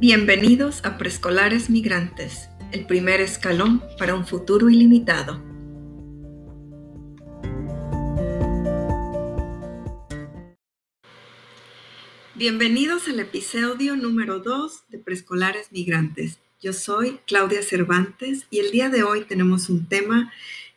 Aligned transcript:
Bienvenidos 0.00 0.84
a 0.84 0.96
Preescolares 0.96 1.70
Migrantes, 1.70 2.48
el 2.70 2.86
primer 2.86 3.20
escalón 3.20 3.82
para 3.98 4.14
un 4.14 4.24
futuro 4.24 4.70
ilimitado. 4.70 5.42
Bienvenidos 12.36 13.08
al 13.08 13.18
episodio 13.18 13.96
número 13.96 14.38
2 14.38 14.84
de 14.88 14.98
Preescolares 15.00 15.72
Migrantes. 15.72 16.38
Yo 16.62 16.72
soy 16.72 17.18
Claudia 17.26 17.64
Cervantes 17.64 18.46
y 18.50 18.60
el 18.60 18.70
día 18.70 18.90
de 18.90 19.02
hoy 19.02 19.24
tenemos 19.24 19.68
un 19.68 19.88
tema 19.88 20.32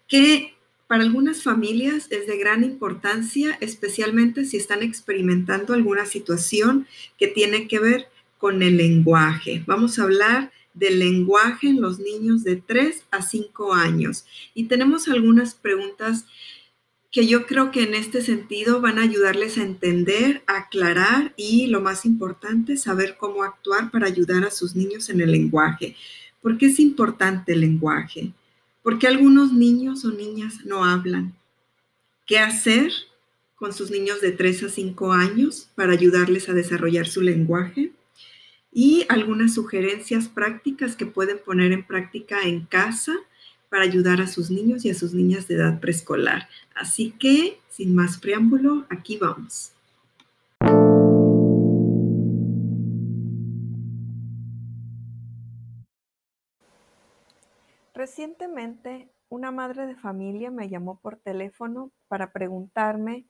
que 0.07 0.55
para 0.87 1.03
algunas 1.03 1.43
familias 1.43 2.07
es 2.09 2.25
de 2.25 2.37
gran 2.37 2.63
importancia, 2.63 3.55
especialmente 3.61 4.45
si 4.45 4.57
están 4.57 4.81
experimentando 4.81 5.75
alguna 5.75 6.07
situación 6.07 6.87
que 7.19 7.27
tiene 7.27 7.67
que 7.67 7.77
ver 7.77 8.10
con 8.41 8.63
el 8.63 8.77
lenguaje. 8.77 9.63
Vamos 9.67 9.99
a 9.99 10.03
hablar 10.03 10.51
del 10.73 10.97
lenguaje 10.97 11.67
en 11.67 11.79
los 11.79 11.99
niños 11.99 12.43
de 12.43 12.55
3 12.55 13.05
a 13.11 13.21
5 13.21 13.73
años. 13.73 14.25
Y 14.55 14.63
tenemos 14.65 15.07
algunas 15.07 15.53
preguntas 15.53 16.25
que 17.11 17.27
yo 17.27 17.45
creo 17.45 17.71
que 17.71 17.83
en 17.83 17.93
este 17.93 18.21
sentido 18.21 18.81
van 18.81 18.97
a 18.97 19.03
ayudarles 19.03 19.59
a 19.59 19.63
entender, 19.63 20.41
aclarar 20.47 21.33
y 21.37 21.67
lo 21.67 21.81
más 21.81 22.03
importante, 22.03 22.77
saber 22.77 23.15
cómo 23.19 23.43
actuar 23.43 23.91
para 23.91 24.07
ayudar 24.07 24.43
a 24.43 24.51
sus 24.51 24.75
niños 24.75 25.09
en 25.09 25.21
el 25.21 25.31
lenguaje. 25.31 25.95
¿Por 26.41 26.57
qué 26.57 26.65
es 26.65 26.79
importante 26.79 27.53
el 27.53 27.61
lenguaje? 27.61 28.31
Porque 28.81 29.07
algunos 29.07 29.53
niños 29.53 30.03
o 30.03 30.11
niñas 30.11 30.65
no 30.65 30.83
hablan. 30.83 31.35
¿Qué 32.25 32.39
hacer 32.39 32.91
con 33.55 33.71
sus 33.71 33.91
niños 33.91 34.19
de 34.19 34.31
3 34.31 34.63
a 34.63 34.69
5 34.69 35.11
años 35.11 35.69
para 35.75 35.93
ayudarles 35.93 36.49
a 36.49 36.53
desarrollar 36.53 37.07
su 37.07 37.21
lenguaje? 37.21 37.91
Y 38.71 39.05
algunas 39.09 39.53
sugerencias 39.53 40.29
prácticas 40.29 40.95
que 40.95 41.05
pueden 41.05 41.39
poner 41.39 41.71
en 41.71 41.85
práctica 41.85 42.43
en 42.43 42.65
casa 42.65 43.13
para 43.69 43.83
ayudar 43.83 44.21
a 44.21 44.27
sus 44.27 44.49
niños 44.51 44.85
y 44.85 44.89
a 44.89 44.95
sus 44.95 45.13
niñas 45.13 45.47
de 45.47 45.55
edad 45.55 45.79
preescolar. 45.79 46.47
Así 46.75 47.11
que, 47.11 47.59
sin 47.69 47.95
más 47.95 48.17
preámbulo, 48.17 48.85
aquí 48.89 49.17
vamos. 49.17 49.73
Recientemente, 57.93 59.09
una 59.29 59.51
madre 59.51 59.85
de 59.85 59.95
familia 59.95 60.49
me 60.51 60.69
llamó 60.69 60.99
por 60.99 61.17
teléfono 61.17 61.91
para 62.07 62.33
preguntarme 62.33 63.27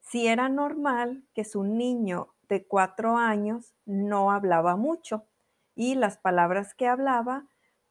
si 0.00 0.26
era 0.26 0.48
normal 0.48 1.24
que 1.34 1.44
su 1.44 1.62
niño 1.62 2.33
de 2.48 2.66
cuatro 2.66 3.16
años 3.16 3.74
no 3.84 4.30
hablaba 4.30 4.76
mucho 4.76 5.26
y 5.74 5.94
las 5.94 6.18
palabras 6.18 6.74
que 6.74 6.86
hablaba, 6.86 7.48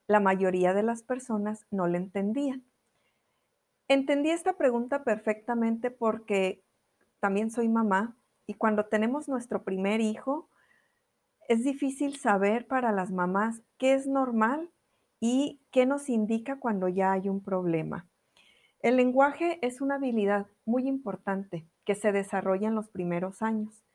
la 0.08 0.20
mayoría 0.20 0.74
de 0.74 0.84
las 0.84 1.04
personas 1.04 1.66
no 1.72 1.88
le 1.88 1.98
entendían. 1.98 2.66
Entendí 3.88 4.30
esta 4.30 4.54
pregunta 4.54 5.04
perfectamente 5.04 5.92
porque 5.92 6.64
también 7.20 7.52
soy 7.52 7.70
mamá 7.70 8.18
y 8.46 8.56
cuando 8.56 8.86
tenemos 8.86 9.28
nuestro 9.28 9.64
primer 9.64 10.02
hijo, 10.02 10.50
es 11.48 11.64
difícil 11.64 12.18
saber 12.18 12.68
para 12.68 12.92
las 12.92 13.12
mamás 13.12 13.62
qué 13.78 13.94
es 13.94 14.08
normal 14.08 14.72
y 15.20 15.62
qué 15.72 15.86
nos 15.86 16.10
indica 16.10 16.60
cuando 16.60 16.88
ya 16.88 17.12
hay 17.12 17.30
un 17.30 17.44
problema. 17.44 18.08
El 18.80 18.98
lenguaje 18.98 19.60
es 19.62 19.80
una 19.80 19.96
habilidad 19.96 20.48
muy 20.66 20.88
importante 20.88 21.66
que 21.86 21.96
se 21.96 22.12
desarrolla 22.12 22.68
en 22.68 22.76
los 22.76 22.90
primeros 22.90 23.42
años. 23.42 23.86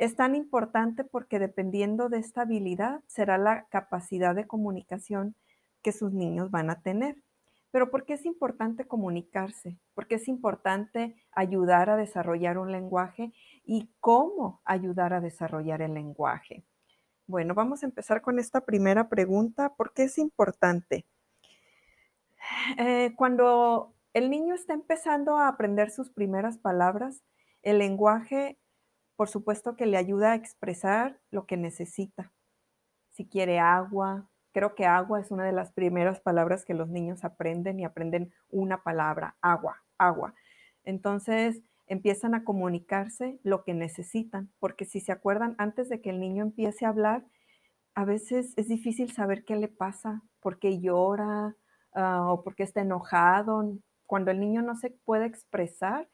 Es 0.00 0.16
tan 0.16 0.34
importante 0.34 1.04
porque 1.04 1.38
dependiendo 1.38 2.08
de 2.08 2.20
esta 2.20 2.40
habilidad 2.40 3.02
será 3.06 3.36
la 3.36 3.66
capacidad 3.66 4.34
de 4.34 4.46
comunicación 4.46 5.36
que 5.82 5.92
sus 5.92 6.14
niños 6.14 6.50
van 6.50 6.70
a 6.70 6.80
tener. 6.80 7.22
Pero 7.70 7.90
¿por 7.90 8.06
qué 8.06 8.14
es 8.14 8.24
importante 8.24 8.86
comunicarse? 8.86 9.78
¿Por 9.92 10.06
qué 10.06 10.14
es 10.14 10.26
importante 10.26 11.22
ayudar 11.32 11.90
a 11.90 11.96
desarrollar 11.96 12.56
un 12.56 12.72
lenguaje 12.72 13.34
y 13.62 13.90
cómo 14.00 14.62
ayudar 14.64 15.12
a 15.12 15.20
desarrollar 15.20 15.82
el 15.82 15.92
lenguaje? 15.92 16.64
Bueno, 17.26 17.52
vamos 17.52 17.82
a 17.82 17.86
empezar 17.86 18.22
con 18.22 18.38
esta 18.38 18.62
primera 18.62 19.10
pregunta. 19.10 19.74
¿Por 19.74 19.92
qué 19.92 20.04
es 20.04 20.16
importante? 20.16 21.04
Eh, 22.78 23.12
cuando 23.18 23.92
el 24.14 24.30
niño 24.30 24.54
está 24.54 24.72
empezando 24.72 25.36
a 25.36 25.46
aprender 25.46 25.90
sus 25.90 26.08
primeras 26.08 26.56
palabras, 26.56 27.22
el 27.60 27.76
lenguaje 27.76 28.56
por 29.20 29.28
supuesto 29.28 29.76
que 29.76 29.84
le 29.84 29.98
ayuda 29.98 30.32
a 30.32 30.34
expresar 30.34 31.20
lo 31.30 31.44
que 31.44 31.58
necesita. 31.58 32.32
Si 33.10 33.26
quiere 33.26 33.58
agua, 33.58 34.30
creo 34.50 34.74
que 34.74 34.86
agua 34.86 35.20
es 35.20 35.30
una 35.30 35.44
de 35.44 35.52
las 35.52 35.72
primeras 35.72 36.20
palabras 36.20 36.64
que 36.64 36.72
los 36.72 36.88
niños 36.88 37.22
aprenden 37.22 37.78
y 37.78 37.84
aprenden 37.84 38.32
una 38.48 38.82
palabra, 38.82 39.36
agua, 39.42 39.82
agua. 39.98 40.32
Entonces 40.84 41.60
empiezan 41.86 42.34
a 42.34 42.44
comunicarse 42.44 43.38
lo 43.42 43.62
que 43.62 43.74
necesitan, 43.74 44.50
porque 44.58 44.86
si 44.86 45.00
se 45.00 45.12
acuerdan, 45.12 45.54
antes 45.58 45.90
de 45.90 46.00
que 46.00 46.08
el 46.08 46.18
niño 46.18 46.42
empiece 46.42 46.86
a 46.86 46.88
hablar, 46.88 47.26
a 47.94 48.06
veces 48.06 48.54
es 48.56 48.68
difícil 48.68 49.12
saber 49.12 49.44
qué 49.44 49.54
le 49.56 49.68
pasa, 49.68 50.22
por 50.40 50.58
qué 50.58 50.80
llora 50.80 51.54
uh, 51.94 52.30
o 52.30 52.42
por 52.42 52.54
qué 52.54 52.62
está 52.62 52.80
enojado. 52.80 53.70
Cuando 54.06 54.30
el 54.30 54.40
niño 54.40 54.62
no 54.62 54.76
se 54.76 54.88
puede 54.88 55.26
expresar, 55.26 56.08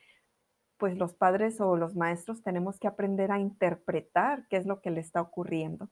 pues 0.79 0.97
los 0.97 1.15
padres 1.15 1.61
o 1.61 1.77
los 1.77 1.97
maestros 1.97 2.43
tenemos 2.43 2.79
que 2.79 2.89
aprender 2.89 3.33
a 3.33 3.39
interpretar 3.39 4.47
qué 4.49 4.57
es 4.57 4.67
lo 4.67 4.81
que 4.81 4.91
le 4.91 5.01
está 5.01 5.21
ocurriendo. 5.21 5.89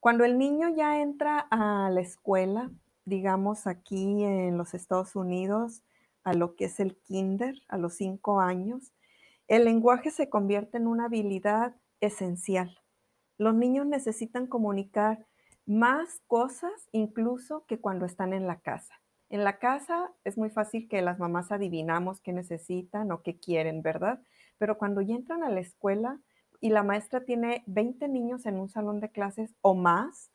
Cuando 0.00 0.24
el 0.24 0.38
niño 0.38 0.68
ya 0.74 1.00
entra 1.00 1.46
a 1.50 1.90
la 1.90 2.00
escuela, 2.00 2.70
digamos 3.04 3.66
aquí 3.66 4.24
en 4.24 4.56
los 4.58 4.74
Estados 4.74 5.14
Unidos, 5.16 5.82
a 6.24 6.34
lo 6.34 6.56
que 6.56 6.66
es 6.66 6.80
el 6.80 6.96
kinder, 6.98 7.54
a 7.68 7.78
los 7.78 7.94
cinco 7.94 8.40
años, 8.40 8.92
el 9.48 9.64
lenguaje 9.64 10.10
se 10.10 10.28
convierte 10.28 10.78
en 10.78 10.86
una 10.86 11.06
habilidad 11.06 11.76
esencial. 12.00 12.78
Los 13.38 13.54
niños 13.54 13.86
necesitan 13.86 14.46
comunicar 14.46 15.26
más 15.66 16.20
cosas 16.26 16.88
incluso 16.92 17.64
que 17.66 17.80
cuando 17.80 18.06
están 18.06 18.32
en 18.32 18.46
la 18.46 18.60
casa. 18.60 19.01
En 19.32 19.44
la 19.44 19.58
casa 19.58 20.12
es 20.24 20.36
muy 20.36 20.50
fácil 20.50 20.88
que 20.90 21.00
las 21.00 21.18
mamás 21.18 21.52
adivinamos 21.52 22.20
qué 22.20 22.34
necesitan 22.34 23.10
o 23.12 23.22
qué 23.22 23.38
quieren, 23.38 23.80
¿verdad? 23.80 24.20
Pero 24.58 24.76
cuando 24.76 25.00
ya 25.00 25.14
entran 25.14 25.42
a 25.42 25.48
la 25.48 25.60
escuela 25.60 26.20
y 26.60 26.68
la 26.68 26.82
maestra 26.82 27.24
tiene 27.24 27.64
20 27.66 28.08
niños 28.08 28.44
en 28.44 28.58
un 28.58 28.68
salón 28.68 29.00
de 29.00 29.10
clases 29.10 29.54
o 29.62 29.74
más, 29.74 30.30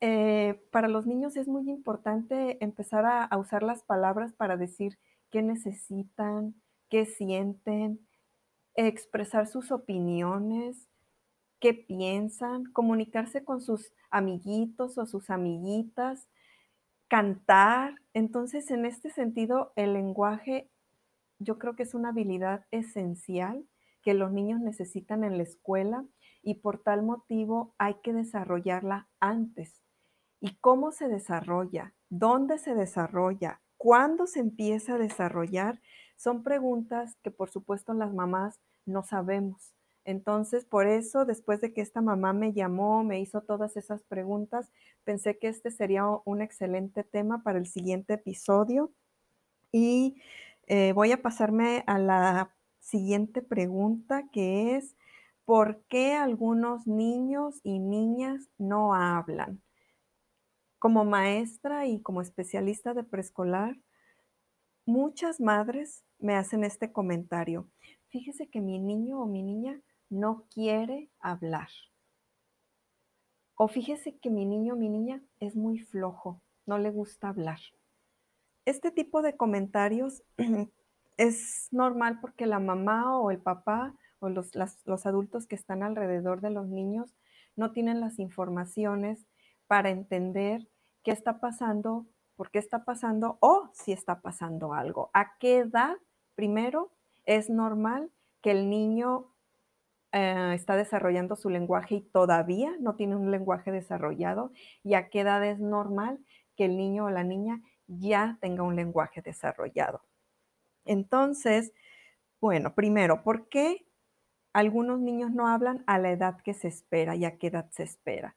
eh, 0.00 0.62
para 0.70 0.86
los 0.86 1.04
niños 1.04 1.36
es 1.36 1.48
muy 1.48 1.68
importante 1.68 2.62
empezar 2.62 3.04
a, 3.06 3.36
usar 3.36 3.64
las 3.64 3.82
palabras 3.82 4.32
para 4.34 4.56
decir 4.56 5.00
qué 5.32 5.42
necesitan, 5.42 6.54
qué 6.88 7.06
sienten, 7.06 8.06
expresar 8.76 9.48
sus 9.48 9.72
opiniones, 9.72 10.86
qué 11.58 11.74
piensan, 11.74 12.66
comunicarse 12.66 13.42
con 13.42 13.60
sus 13.60 13.92
amiguitos 14.10 14.96
o 14.96 15.06
sus 15.06 15.28
amiguitas, 15.28 16.28
cantar. 17.08 18.00
Entonces, 18.14 18.70
en 18.70 18.84
este 18.84 19.10
sentido, 19.10 19.72
el 19.76 19.94
lenguaje 19.94 20.70
yo 21.38 21.58
creo 21.58 21.76
que 21.76 21.82
es 21.82 21.94
una 21.94 22.10
habilidad 22.10 22.66
esencial 22.70 23.66
que 24.02 24.14
los 24.14 24.32
niños 24.32 24.60
necesitan 24.60 25.24
en 25.24 25.36
la 25.36 25.42
escuela 25.42 26.04
y 26.42 26.54
por 26.54 26.78
tal 26.78 27.02
motivo 27.02 27.74
hay 27.78 27.96
que 28.02 28.12
desarrollarla 28.12 29.08
antes. 29.20 29.82
¿Y 30.40 30.56
cómo 30.60 30.92
se 30.92 31.08
desarrolla? 31.08 31.94
¿Dónde 32.08 32.58
se 32.58 32.74
desarrolla? 32.74 33.60
¿Cuándo 33.76 34.26
se 34.26 34.40
empieza 34.40 34.94
a 34.94 34.98
desarrollar? 34.98 35.80
Son 36.16 36.42
preguntas 36.42 37.16
que 37.22 37.30
por 37.30 37.50
supuesto 37.50 37.94
las 37.94 38.14
mamás 38.14 38.60
no 38.86 39.02
sabemos. 39.02 39.75
Entonces, 40.06 40.64
por 40.64 40.86
eso, 40.86 41.24
después 41.24 41.60
de 41.60 41.72
que 41.72 41.80
esta 41.80 42.00
mamá 42.00 42.32
me 42.32 42.52
llamó, 42.52 43.02
me 43.02 43.20
hizo 43.20 43.42
todas 43.42 43.76
esas 43.76 44.04
preguntas, 44.04 44.70
pensé 45.02 45.36
que 45.36 45.48
este 45.48 45.72
sería 45.72 46.06
un 46.24 46.42
excelente 46.42 47.02
tema 47.02 47.42
para 47.42 47.58
el 47.58 47.66
siguiente 47.66 48.14
episodio. 48.14 48.92
Y 49.72 50.22
eh, 50.68 50.92
voy 50.92 51.10
a 51.10 51.22
pasarme 51.22 51.82
a 51.88 51.98
la 51.98 52.54
siguiente 52.78 53.42
pregunta, 53.42 54.28
que 54.30 54.76
es, 54.76 54.94
¿por 55.44 55.82
qué 55.88 56.14
algunos 56.14 56.86
niños 56.86 57.58
y 57.64 57.80
niñas 57.80 58.48
no 58.58 58.94
hablan? 58.94 59.60
Como 60.78 61.04
maestra 61.04 61.86
y 61.86 62.00
como 62.00 62.22
especialista 62.22 62.94
de 62.94 63.02
preescolar, 63.02 63.76
muchas 64.84 65.40
madres 65.40 66.04
me 66.20 66.36
hacen 66.36 66.62
este 66.62 66.92
comentario. 66.92 67.68
Fíjese 68.06 68.48
que 68.48 68.60
mi 68.60 68.78
niño 68.78 69.20
o 69.20 69.26
mi 69.26 69.42
niña 69.42 69.82
no 70.08 70.44
quiere 70.50 71.10
hablar. 71.20 71.68
O 73.54 73.68
fíjese 73.68 74.18
que 74.18 74.30
mi 74.30 74.44
niño 74.44 74.74
o 74.74 74.76
mi 74.76 74.88
niña 74.88 75.22
es 75.40 75.56
muy 75.56 75.78
flojo, 75.78 76.42
no 76.66 76.78
le 76.78 76.90
gusta 76.90 77.28
hablar. 77.28 77.58
Este 78.66 78.90
tipo 78.90 79.22
de 79.22 79.36
comentarios 79.36 80.22
es 81.16 81.68
normal 81.70 82.20
porque 82.20 82.46
la 82.46 82.58
mamá 82.58 83.18
o 83.18 83.30
el 83.30 83.38
papá 83.38 83.94
o 84.18 84.28
los, 84.28 84.52
los 84.84 85.06
adultos 85.06 85.46
que 85.46 85.54
están 85.54 85.82
alrededor 85.82 86.40
de 86.40 86.50
los 86.50 86.68
niños 86.68 87.14
no 87.54 87.72
tienen 87.72 88.00
las 88.00 88.18
informaciones 88.18 89.26
para 89.66 89.90
entender 89.90 90.68
qué 91.02 91.12
está 91.12 91.40
pasando, 91.40 92.06
por 92.36 92.50
qué 92.50 92.58
está 92.58 92.84
pasando 92.84 93.38
o 93.40 93.70
si 93.72 93.92
está 93.92 94.20
pasando 94.20 94.74
algo. 94.74 95.10
¿A 95.14 95.38
qué 95.38 95.58
edad, 95.58 95.96
primero, 96.34 96.92
es 97.24 97.48
normal 97.48 98.10
que 98.42 98.50
el 98.50 98.68
niño 98.68 99.32
eh, 100.16 100.54
está 100.54 100.76
desarrollando 100.76 101.36
su 101.36 101.50
lenguaje 101.50 101.96
y 101.96 102.00
todavía 102.00 102.74
no 102.80 102.94
tiene 102.94 103.16
un 103.16 103.30
lenguaje 103.30 103.70
desarrollado? 103.70 104.50
¿Y 104.82 104.94
a 104.94 105.10
qué 105.10 105.20
edad 105.20 105.44
es 105.44 105.58
normal 105.58 106.18
que 106.56 106.64
el 106.64 106.78
niño 106.78 107.04
o 107.04 107.10
la 107.10 107.22
niña 107.22 107.60
ya 107.86 108.38
tenga 108.40 108.62
un 108.62 108.76
lenguaje 108.76 109.20
desarrollado? 109.20 110.00
Entonces, 110.86 111.74
bueno, 112.40 112.74
primero, 112.74 113.22
¿por 113.22 113.50
qué 113.50 113.86
algunos 114.54 115.00
niños 115.00 115.32
no 115.32 115.48
hablan 115.48 115.84
a 115.86 115.98
la 115.98 116.10
edad 116.10 116.40
que 116.40 116.54
se 116.54 116.68
espera 116.68 117.14
y 117.14 117.26
a 117.26 117.36
qué 117.36 117.48
edad 117.48 117.68
se 117.70 117.82
espera? 117.82 118.36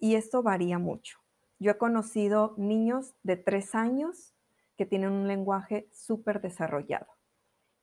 Y 0.00 0.16
esto 0.16 0.42
varía 0.42 0.80
mucho. 0.80 1.20
Yo 1.60 1.70
he 1.70 1.78
conocido 1.78 2.54
niños 2.56 3.14
de 3.22 3.36
tres 3.36 3.76
años 3.76 4.34
que 4.76 4.86
tienen 4.86 5.12
un 5.12 5.28
lenguaje 5.28 5.88
súper 5.92 6.40
desarrollado 6.40 7.15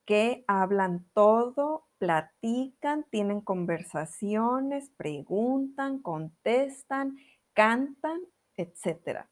que 0.04 0.44
hablan 0.46 1.06
todo, 1.14 1.86
platican, 1.98 3.04
tienen 3.10 3.40
conversaciones, 3.40 4.90
preguntan, 4.90 6.00
contestan, 6.00 7.16
cantan, 7.54 8.20
etc. 8.56 9.26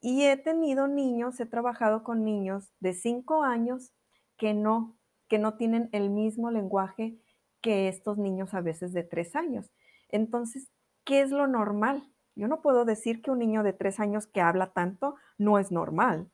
Y 0.00 0.24
he 0.24 0.36
tenido 0.36 0.88
niños, 0.88 1.38
he 1.38 1.46
trabajado 1.46 2.02
con 2.02 2.24
niños 2.24 2.72
de 2.80 2.92
cinco 2.92 3.44
años 3.44 3.92
que 4.36 4.54
no, 4.54 4.96
que 5.28 5.38
no 5.38 5.56
tienen 5.56 5.88
el 5.92 6.10
mismo 6.10 6.50
lenguaje 6.50 7.18
que 7.60 7.88
estos 7.88 8.18
niños 8.18 8.54
a 8.54 8.60
veces 8.60 8.92
de 8.92 9.04
tres 9.04 9.36
años. 9.36 9.70
Entonces, 10.08 10.72
¿qué 11.04 11.20
es 11.22 11.30
lo 11.30 11.46
normal? 11.46 12.12
Yo 12.34 12.48
no 12.48 12.60
puedo 12.62 12.84
decir 12.84 13.22
que 13.22 13.30
un 13.30 13.38
niño 13.38 13.62
de 13.62 13.72
tres 13.72 14.00
años 14.00 14.26
que 14.26 14.40
habla 14.40 14.72
tanto 14.72 15.14
no 15.38 15.58
es 15.58 15.70
normal. 15.70 16.30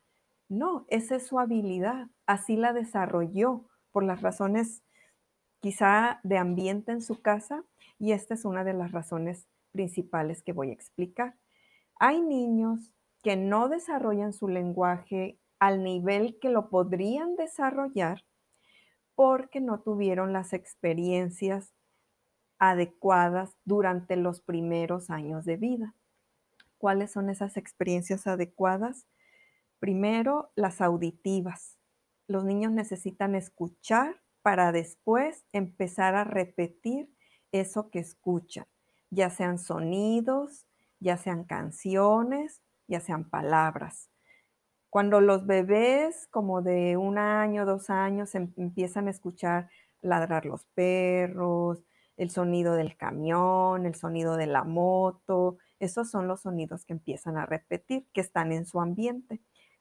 No, 0.48 0.86
esa 0.88 1.16
es 1.16 1.26
su 1.26 1.38
habilidad, 1.38 2.08
así 2.28 2.56
la 2.56 2.72
desarrolló 2.72 3.64
por 3.90 4.04
las 4.04 4.20
razones 4.20 4.82
quizá 5.60 6.20
de 6.22 6.36
ambiente 6.38 6.92
en 6.92 7.02
su 7.02 7.20
casa 7.20 7.64
y 7.98 8.12
esta 8.12 8.34
es 8.34 8.44
una 8.44 8.62
de 8.62 8.74
las 8.74 8.92
razones 8.92 9.48
principales 9.72 10.42
que 10.42 10.52
voy 10.52 10.70
a 10.70 10.74
explicar. 10.74 11.34
Hay 11.98 12.20
niños 12.20 12.92
que 13.22 13.34
no 13.36 13.68
desarrollan 13.68 14.34
su 14.34 14.46
lenguaje 14.46 15.38
al 15.58 15.82
nivel 15.82 16.38
que 16.38 16.50
lo 16.50 16.68
podrían 16.68 17.34
desarrollar 17.34 18.24
porque 19.14 19.60
no 19.60 19.80
tuvieron 19.80 20.32
las 20.32 20.52
experiencias 20.52 21.72
adecuadas 22.58 23.56
durante 23.64 24.16
los 24.16 24.42
primeros 24.42 25.08
años 25.08 25.46
de 25.46 25.56
vida. 25.56 25.94
¿Cuáles 26.76 27.10
son 27.10 27.30
esas 27.30 27.56
experiencias 27.56 28.26
adecuadas? 28.26 29.06
Primero, 29.80 30.52
las 30.54 30.80
auditivas. 30.80 31.77
Los 32.28 32.44
niños 32.44 32.72
necesitan 32.72 33.34
escuchar 33.34 34.20
para 34.42 34.70
después 34.70 35.46
empezar 35.52 36.14
a 36.14 36.24
repetir 36.24 37.10
eso 37.52 37.90
que 37.90 37.98
escuchan, 37.98 38.66
ya 39.10 39.30
sean 39.30 39.58
sonidos, 39.58 40.66
ya 41.00 41.16
sean 41.16 41.44
canciones, 41.44 42.62
ya 42.86 43.00
sean 43.00 43.28
palabras. 43.30 44.10
Cuando 44.90 45.22
los 45.22 45.46
bebés 45.46 46.28
como 46.30 46.60
de 46.60 46.98
un 46.98 47.16
año, 47.18 47.64
dos 47.64 47.88
años 47.88 48.34
em, 48.34 48.52
empiezan 48.56 49.08
a 49.08 49.10
escuchar 49.10 49.70
ladrar 50.02 50.44
los 50.44 50.66
perros, 50.74 51.82
el 52.18 52.30
sonido 52.30 52.74
del 52.74 52.96
camión, 52.96 53.86
el 53.86 53.94
sonido 53.94 54.36
de 54.36 54.46
la 54.46 54.64
moto, 54.64 55.56
esos 55.78 56.10
son 56.10 56.28
los 56.28 56.42
sonidos 56.42 56.84
que 56.84 56.92
empiezan 56.92 57.38
a 57.38 57.46
repetir, 57.46 58.06
que 58.12 58.20
están 58.20 58.52
en 58.52 58.66
su 58.66 58.80
ambiente. 58.80 59.40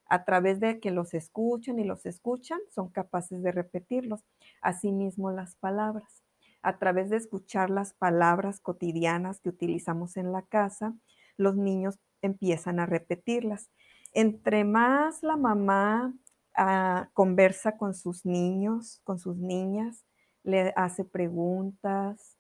A 0.10 0.24
través 0.24 0.60
de 0.60 0.80
que 0.80 0.92
los 0.92 1.14
escuchan 1.14 1.80
y 1.80 1.84
los 1.84 2.06
escuchan, 2.06 2.60
son 2.70 2.90
capaces 2.90 3.42
de 3.42 3.52
repetirlos. 3.52 4.22
Asimismo 4.62 5.32
las 5.32 5.56
palabras. 5.56 6.24
A 6.62 6.80
través 6.80 7.10
de 7.10 7.18
escuchar 7.18 7.70
las 7.70 7.94
palabras 7.94 8.60
cotidianas 8.60 9.40
que 9.40 9.50
utilizamos 9.50 10.18
en 10.18 10.32
la 10.32 10.42
casa, 10.42 10.96
los 11.38 11.56
niños 11.56 12.00
empiezan 12.22 12.80
a 12.80 12.86
repetirlas. 12.86 13.70
Entre 14.14 14.64
más 14.64 15.24
la 15.24 15.38
mamá 15.38 16.14
ah, 16.56 17.10
conversa 17.14 17.78
con 17.78 17.94
sus 17.94 18.26
niños, 18.26 19.02
con 19.04 19.20
sus 19.20 19.38
niñas, 19.38 20.06
le 20.44 20.74
hace 20.76 21.04
preguntas, 21.04 22.38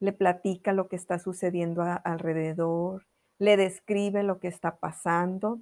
le 0.00 0.12
platica 0.12 0.72
lo 0.72 0.88
que 0.88 0.96
está 0.96 1.18
sucediendo 1.18 1.82
alrededor, 1.82 3.06
le 3.38 3.56
describe 3.56 4.22
lo 4.22 4.38
que 4.38 4.48
está 4.48 4.76
pasando. 4.76 5.60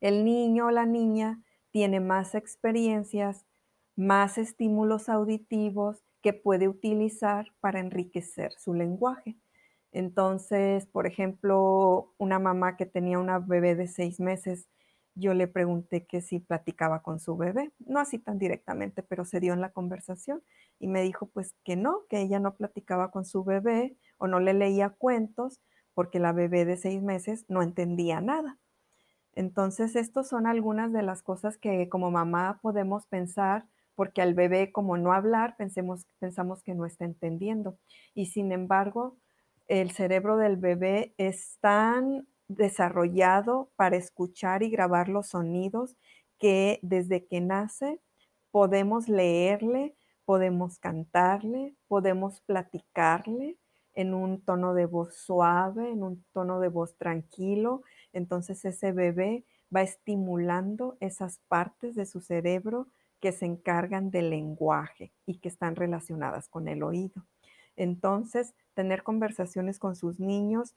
El 0.00 0.24
niño 0.24 0.66
o 0.66 0.70
la 0.70 0.86
niña 0.86 1.42
tiene 1.70 2.00
más 2.00 2.34
experiencias, 2.34 3.46
más 3.96 4.38
estímulos 4.38 5.08
auditivos 5.08 6.02
que 6.22 6.32
puede 6.32 6.68
utilizar 6.68 7.52
para 7.60 7.80
enriquecer 7.80 8.52
su 8.58 8.74
lenguaje. 8.74 9.36
Entonces, 9.92 10.86
por 10.86 11.06
ejemplo, 11.06 12.12
una 12.18 12.38
mamá 12.38 12.76
que 12.76 12.84
tenía 12.86 13.18
una 13.18 13.38
bebé 13.38 13.74
de 13.74 13.88
seis 13.88 14.20
meses, 14.20 14.68
yo 15.14 15.32
le 15.32 15.48
pregunté 15.48 16.04
que 16.04 16.20
si 16.20 16.40
platicaba 16.40 17.02
con 17.02 17.20
su 17.20 17.36
bebé, 17.36 17.72
no 17.78 18.00
así 18.00 18.18
tan 18.18 18.38
directamente, 18.38 19.02
pero 19.02 19.24
se 19.24 19.40
dio 19.40 19.54
en 19.54 19.62
la 19.62 19.72
conversación 19.72 20.42
y 20.78 20.88
me 20.88 21.00
dijo 21.02 21.26
pues 21.26 21.54
que 21.64 21.76
no, 21.76 22.02
que 22.10 22.20
ella 22.20 22.38
no 22.38 22.54
platicaba 22.56 23.10
con 23.10 23.24
su 23.24 23.42
bebé 23.42 23.96
o 24.18 24.26
no 24.26 24.40
le 24.40 24.52
leía 24.52 24.90
cuentos 24.90 25.60
porque 25.94 26.18
la 26.18 26.32
bebé 26.32 26.66
de 26.66 26.76
seis 26.76 27.02
meses 27.02 27.46
no 27.48 27.62
entendía 27.62 28.20
nada. 28.20 28.58
Entonces, 29.36 29.94
estas 29.94 30.28
son 30.28 30.46
algunas 30.46 30.92
de 30.92 31.02
las 31.02 31.22
cosas 31.22 31.58
que 31.58 31.88
como 31.88 32.10
mamá 32.10 32.58
podemos 32.62 33.06
pensar 33.06 33.66
porque 33.94 34.20
al 34.22 34.34
bebé 34.34 34.72
como 34.72 34.96
no 34.98 35.12
hablar, 35.12 35.56
pensemos, 35.56 36.06
pensamos 36.18 36.62
que 36.62 36.74
no 36.74 36.84
está 36.84 37.04
entendiendo. 37.04 37.78
Y 38.14 38.26
sin 38.26 38.52
embargo, 38.52 39.16
el 39.68 39.90
cerebro 39.90 40.36
del 40.36 40.56
bebé 40.56 41.14
es 41.18 41.58
tan 41.60 42.26
desarrollado 42.48 43.70
para 43.76 43.96
escuchar 43.96 44.62
y 44.62 44.70
grabar 44.70 45.08
los 45.08 45.28
sonidos 45.28 45.96
que 46.38 46.78
desde 46.82 47.26
que 47.26 47.40
nace 47.40 48.00
podemos 48.50 49.08
leerle, 49.08 49.96
podemos 50.24 50.78
cantarle, 50.78 51.74
podemos 51.88 52.40
platicarle 52.42 53.58
en 53.94 54.12
un 54.12 54.42
tono 54.42 54.74
de 54.74 54.86
voz 54.86 55.16
suave, 55.16 55.90
en 55.90 56.02
un 56.02 56.24
tono 56.32 56.60
de 56.60 56.68
voz 56.68 56.96
tranquilo. 56.96 57.82
Entonces 58.16 58.64
ese 58.64 58.92
bebé 58.92 59.44
va 59.74 59.82
estimulando 59.82 60.96
esas 61.00 61.38
partes 61.48 61.94
de 61.94 62.06
su 62.06 62.20
cerebro 62.20 62.88
que 63.20 63.30
se 63.30 63.44
encargan 63.44 64.10
del 64.10 64.30
lenguaje 64.30 65.12
y 65.26 65.38
que 65.38 65.48
están 65.48 65.76
relacionadas 65.76 66.48
con 66.48 66.66
el 66.66 66.82
oído. 66.82 67.26
Entonces, 67.76 68.54
tener 68.72 69.02
conversaciones 69.02 69.78
con 69.78 69.96
sus 69.96 70.18
niños, 70.18 70.74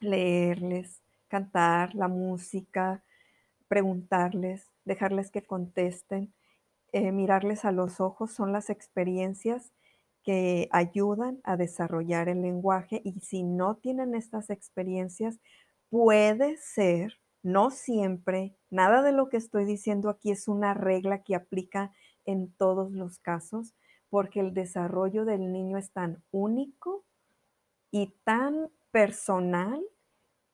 leerles, 0.00 1.02
cantar 1.28 1.94
la 1.94 2.08
música, 2.08 3.04
preguntarles, 3.68 4.70
dejarles 4.86 5.30
que 5.30 5.42
contesten, 5.42 6.32
eh, 6.92 7.12
mirarles 7.12 7.66
a 7.66 7.72
los 7.72 8.00
ojos 8.00 8.32
son 8.32 8.52
las 8.52 8.70
experiencias 8.70 9.72
que 10.22 10.68
ayudan 10.72 11.40
a 11.44 11.58
desarrollar 11.58 12.30
el 12.30 12.40
lenguaje 12.40 13.02
y 13.04 13.20
si 13.20 13.42
no 13.42 13.76
tienen 13.76 14.14
estas 14.14 14.48
experiencias, 14.48 15.38
puede 15.94 16.56
ser, 16.56 17.20
no 17.44 17.70
siempre, 17.70 18.56
nada 18.68 19.00
de 19.00 19.12
lo 19.12 19.28
que 19.28 19.36
estoy 19.36 19.64
diciendo 19.64 20.08
aquí 20.08 20.32
es 20.32 20.48
una 20.48 20.74
regla 20.74 21.22
que 21.22 21.36
aplica 21.36 21.92
en 22.24 22.52
todos 22.52 22.90
los 22.90 23.20
casos, 23.20 23.76
porque 24.10 24.40
el 24.40 24.54
desarrollo 24.54 25.24
del 25.24 25.52
niño 25.52 25.78
es 25.78 25.92
tan 25.92 26.20
único 26.32 27.04
y 27.92 28.12
tan 28.24 28.72
personal 28.90 29.80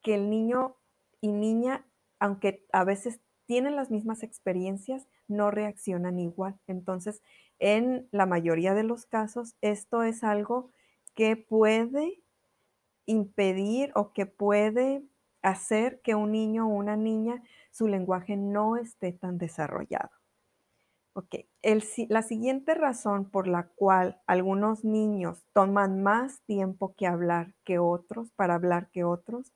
que 0.02 0.16
el 0.16 0.28
niño 0.28 0.76
y 1.22 1.32
niña, 1.32 1.86
aunque 2.18 2.66
a 2.70 2.84
veces 2.84 3.22
tienen 3.46 3.76
las 3.76 3.90
mismas 3.90 4.22
experiencias, 4.22 5.08
no 5.26 5.50
reaccionan 5.50 6.18
igual. 6.18 6.60
Entonces, 6.66 7.22
en 7.58 8.10
la 8.12 8.26
mayoría 8.26 8.74
de 8.74 8.82
los 8.82 9.06
casos, 9.06 9.56
esto 9.62 10.02
es 10.02 10.22
algo 10.22 10.70
que 11.14 11.38
puede 11.38 12.22
impedir 13.06 13.90
o 13.94 14.12
que 14.12 14.26
puede 14.26 15.02
hacer 15.42 16.00
que 16.02 16.14
un 16.14 16.32
niño 16.32 16.66
o 16.66 16.70
una 16.70 16.96
niña 16.96 17.42
su 17.70 17.88
lenguaje 17.88 18.36
no 18.36 18.76
esté 18.76 19.12
tan 19.12 19.38
desarrollado. 19.38 20.10
Ok, 21.12 21.34
la 22.08 22.22
siguiente 22.22 22.74
razón 22.74 23.28
por 23.30 23.48
la 23.48 23.68
cual 23.74 24.20
algunos 24.26 24.84
niños 24.84 25.44
toman 25.52 26.02
más 26.02 26.40
tiempo 26.42 26.94
que 26.96 27.06
hablar 27.06 27.52
que 27.64 27.80
otros, 27.80 28.30
para 28.32 28.54
hablar 28.54 28.90
que 28.92 29.02
otros, 29.02 29.52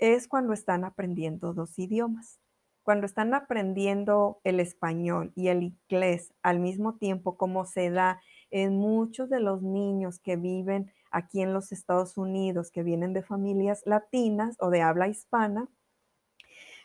es 0.00 0.26
cuando 0.26 0.52
están 0.52 0.84
aprendiendo 0.84 1.54
dos 1.54 1.78
idiomas. 1.78 2.40
Cuando 2.82 3.06
están 3.06 3.32
aprendiendo 3.32 4.40
el 4.42 4.58
español 4.58 5.32
y 5.36 5.48
el 5.48 5.62
inglés 5.62 6.34
al 6.42 6.58
mismo 6.58 6.96
tiempo, 6.96 7.36
como 7.36 7.64
se 7.64 7.90
da 7.90 8.20
en 8.50 8.76
muchos 8.76 9.30
de 9.30 9.38
los 9.38 9.62
niños 9.62 10.18
que 10.18 10.34
viven 10.34 10.92
aquí 11.12 11.42
en 11.42 11.52
los 11.52 11.72
Estados 11.72 12.16
Unidos, 12.16 12.70
que 12.70 12.82
vienen 12.82 13.12
de 13.12 13.22
familias 13.22 13.82
latinas 13.86 14.56
o 14.60 14.70
de 14.70 14.82
habla 14.82 15.08
hispana, 15.08 15.68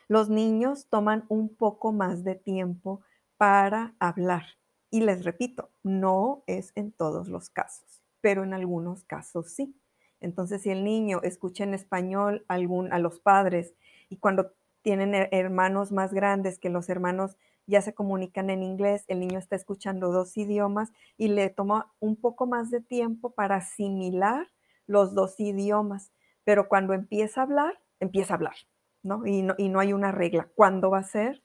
los 0.08 0.30
niños 0.30 0.88
toman 0.88 1.24
un 1.28 1.54
poco 1.54 1.92
más 1.92 2.24
de 2.24 2.34
tiempo 2.34 3.02
para 3.36 3.94
hablar. 3.98 4.44
Y 4.90 5.02
les 5.02 5.24
repito, 5.24 5.70
no 5.82 6.42
es 6.46 6.72
en 6.74 6.92
todos 6.92 7.28
los 7.28 7.50
casos, 7.50 8.02
pero 8.20 8.42
en 8.42 8.54
algunos 8.54 9.04
casos 9.04 9.52
sí. 9.52 9.76
Entonces, 10.20 10.62
si 10.62 10.70
el 10.70 10.82
niño 10.82 11.20
escucha 11.22 11.64
en 11.64 11.74
español 11.74 12.44
a 12.48 12.98
los 12.98 13.20
padres 13.20 13.74
y 14.08 14.16
cuando 14.16 14.52
tienen 14.82 15.14
hermanos 15.30 15.92
más 15.92 16.12
grandes 16.14 16.58
que 16.58 16.70
los 16.70 16.88
hermanos 16.88 17.36
ya 17.68 17.82
se 17.82 17.94
comunican 17.94 18.50
en 18.50 18.62
inglés, 18.62 19.04
el 19.08 19.20
niño 19.20 19.38
está 19.38 19.54
escuchando 19.54 20.10
dos 20.10 20.36
idiomas 20.36 20.90
y 21.18 21.28
le 21.28 21.50
toma 21.50 21.92
un 22.00 22.16
poco 22.16 22.46
más 22.46 22.70
de 22.70 22.80
tiempo 22.80 23.34
para 23.34 23.56
asimilar 23.56 24.48
los 24.86 25.14
dos 25.14 25.38
idiomas, 25.38 26.10
pero 26.44 26.68
cuando 26.68 26.94
empieza 26.94 27.42
a 27.42 27.44
hablar, 27.44 27.78
empieza 28.00 28.32
a 28.32 28.36
hablar, 28.36 28.56
¿no? 29.02 29.26
Y 29.26 29.42
no, 29.42 29.54
y 29.58 29.68
no 29.68 29.80
hay 29.80 29.92
una 29.92 30.12
regla, 30.12 30.48
cuándo 30.54 30.90
va 30.90 31.00
a 31.00 31.02
ser, 31.02 31.42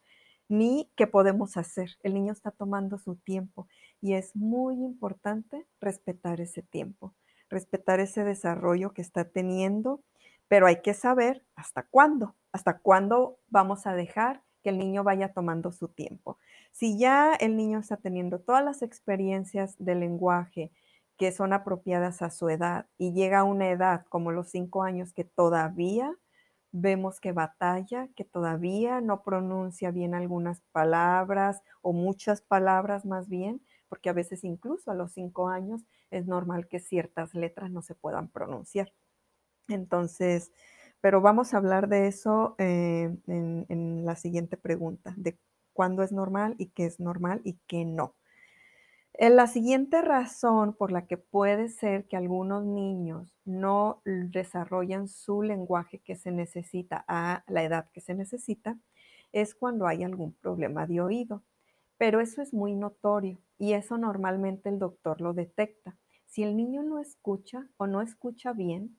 ni 0.48 0.90
qué 0.96 1.08
podemos 1.08 1.58
hacer. 1.58 1.98
El 2.04 2.14
niño 2.14 2.32
está 2.32 2.52
tomando 2.52 2.98
su 2.98 3.18
tiempo 3.18 3.68
y 4.00 4.14
es 4.14 4.34
muy 4.34 4.76
importante 4.76 5.68
respetar 5.82 6.40
ese 6.40 6.62
tiempo, 6.62 7.14
respetar 7.50 8.00
ese 8.00 8.24
desarrollo 8.24 8.94
que 8.94 9.02
está 9.02 9.26
teniendo, 9.26 10.04
pero 10.48 10.68
hay 10.68 10.82
que 10.82 10.94
saber 10.94 11.46
hasta 11.56 11.84
cuándo, 11.84 12.36
hasta 12.54 12.80
cuándo 12.80 13.40
vamos 13.48 13.86
a 13.88 13.94
dejar 13.94 14.42
que 14.64 14.70
el 14.70 14.80
niño 14.80 15.04
vaya 15.04 15.34
tomando 15.34 15.72
su 15.72 15.90
tiempo. 15.90 16.38
Si 16.72 16.98
ya 16.98 17.34
el 17.36 17.56
niño 17.58 17.80
está 17.80 17.98
teniendo 17.98 18.40
todas 18.40 18.64
las 18.64 18.82
experiencias 18.82 19.76
de 19.78 19.96
lenguaje 19.96 20.72
que 21.18 21.32
son 21.32 21.54
apropiadas 21.54 22.22
a 22.22 22.30
su 22.32 22.50
edad 22.50 22.88
y 22.98 23.14
llega 23.14 23.40
a 23.40 23.44
una 23.44 23.70
edad 23.70 24.06
como 24.10 24.32
los 24.32 24.50
cinco 24.50 24.84
años 24.84 25.14
que 25.14 25.24
todavía 25.24 26.16
vemos 26.72 27.20
que 27.20 27.32
batalla, 27.32 28.10
que 28.16 28.24
todavía 28.24 29.00
no 29.00 29.22
pronuncia 29.22 29.92
bien 29.92 30.16
algunas 30.16 30.62
palabras 30.72 31.62
o 31.82 31.94
muchas 31.94 32.42
palabras 32.42 33.06
más 33.06 33.30
bien, 33.30 33.62
porque 33.88 34.10
a 34.10 34.14
veces 34.14 34.44
incluso 34.44 34.90
a 34.90 34.96
los 34.96 35.12
cinco 35.14 35.50
años 35.50 35.86
es 36.10 36.26
normal 36.26 36.68
que 36.68 36.80
ciertas 36.80 37.36
letras 37.36 37.70
no 37.70 37.84
se 37.84 37.94
puedan 37.94 38.28
pronunciar. 38.28 38.92
Entonces, 39.68 40.52
pero 41.04 41.20
vamos 41.20 41.54
a 41.54 41.58
hablar 41.58 41.90
de 41.90 42.08
eso 42.08 42.56
eh, 42.60 43.14
en, 43.28 44.06
la 44.06 44.16
siguiente 44.16 44.56
pregunta, 44.56 45.14
de 45.18 45.38
cuándo 45.74 46.02
es 46.02 46.14
normal 46.14 46.56
y 46.58 46.68
qué 46.68 46.86
es 46.86 47.02
normal 47.02 47.42
y 47.44 47.60
qué 47.68 47.84
no. 47.84 48.16
Eh, 49.12 49.30
la 49.30 49.48
siguiente 49.48 50.02
razón 50.02 50.74
por 50.74 50.94
la 50.94 51.06
que 51.06 51.18
puede 51.18 51.68
ser 51.68 52.06
que 52.06 52.16
algunos 52.16 52.64
niños 52.64 53.38
no 53.44 54.02
desarrollan 54.06 55.10
su 55.10 55.42
lenguaje 55.42 56.00
que 56.00 56.16
se 56.16 56.32
necesita 56.32 57.04
a 57.10 57.44
la 57.48 57.64
edad 57.66 57.90
que 57.92 58.00
se 58.00 58.14
necesita 58.14 58.80
es 59.34 59.56
cuando 59.56 59.88
hay 59.88 60.06
algún 60.06 60.32
problema 60.32 60.88
de 60.88 61.02
oído. 61.02 61.44
Pero 61.98 62.22
eso 62.22 62.42
es 62.42 62.54
muy 62.54 62.76
notorio 62.76 63.42
y 63.58 63.74
eso 63.74 63.98
normalmente 63.98 64.70
el 64.70 64.80
doctor 64.80 65.20
lo 65.20 65.34
detecta. 65.34 65.98
Si 66.28 66.44
el 66.44 66.56
niño 66.56 66.82
no 66.82 67.00
escucha 67.00 67.68
o 67.76 67.88
no 67.88 68.02
escucha 68.02 68.54
bien, 68.54 68.98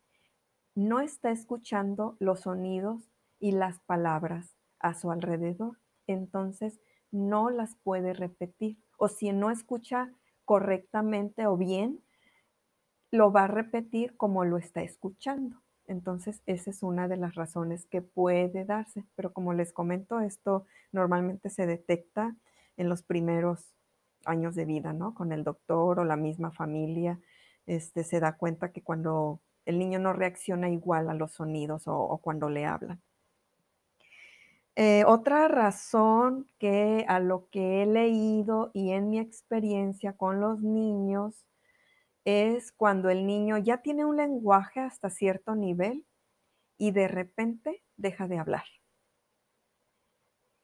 no 0.75 1.01
está 1.01 1.31
escuchando 1.31 2.17
los 2.19 2.41
sonidos 2.41 3.11
y 3.39 3.53
las 3.53 3.81
palabras 3.81 4.57
a 4.79 4.95
su 4.95 5.11
alrededor, 5.11 5.79
entonces 6.07 6.81
no 7.11 7.51
las 7.51 7.77
puede 7.77 8.13
repetir 8.13 8.79
o 8.99 9.09
si 9.09 9.33
no 9.33 9.51
escucha 9.51 10.11
correctamente 10.45 11.47
o 11.47 11.57
bien, 11.57 12.03
lo 13.11 13.33
va 13.33 13.45
a 13.45 13.49
repetir 13.49 14.17
como 14.17 14.45
lo 14.45 14.59
está 14.59 14.83
escuchando. 14.83 15.63
Entonces, 15.87 16.43
esa 16.47 16.71
es 16.71 16.83
una 16.83 17.09
de 17.09 17.17
las 17.17 17.35
razones 17.35 17.87
que 17.87 18.03
puede 18.03 18.65
darse. 18.65 19.05
Pero 19.15 19.33
como 19.33 19.53
les 19.53 19.73
comento, 19.73 20.21
esto 20.21 20.67
normalmente 20.93 21.51
se 21.51 21.67
detecta 21.67 22.37
en 22.77 22.89
los 22.89 23.03
primeros 23.03 23.75
años 24.25 24.55
de 24.55 24.65
vida, 24.65 24.93
¿no? 24.93 25.15
Con 25.15 25.33
el 25.33 25.45
doctor 25.45 26.01
o 26.01 26.05
la 26.05 26.17
misma 26.17 26.51
familia, 26.51 27.21
este, 27.67 28.03
se 28.05 28.21
da 28.21 28.37
cuenta 28.37 28.73
que 28.73 28.83
cuando 28.83 29.41
el 29.67 29.79
niño 29.79 29.99
no 29.99 30.13
reacciona 30.13 30.69
igual 30.69 31.09
a 31.09 31.15
los 31.15 31.33
sonidos 31.33 31.85
o, 31.87 32.19
cuando 32.23 32.49
le 32.49 32.67
hablan. 32.67 33.03
Eh, 34.77 35.05
otra 35.07 35.47
razón 35.49 36.49
que 36.59 37.05
a 37.09 37.21
lo 37.21 37.49
que 37.51 37.83
he 37.83 37.87
leído 37.87 38.71
y 38.75 38.91
en 38.91 39.09
mi 39.09 39.21
experiencia 39.21 40.17
con 40.17 40.41
los 40.41 40.61
niños 40.61 41.47
es 42.25 42.73
cuando 42.73 43.09
el 43.11 43.27
niño 43.27 43.59
ya 43.59 43.83
tiene 43.83 44.05
un 44.05 44.17
lenguaje 44.17 44.81
hasta 44.81 45.11
cierto 45.11 45.55
nivel 45.55 46.05
y 46.77 46.91
de 46.91 47.07
repente 47.07 47.85
deja 47.97 48.27
de 48.27 48.39
hablar. 48.39 48.65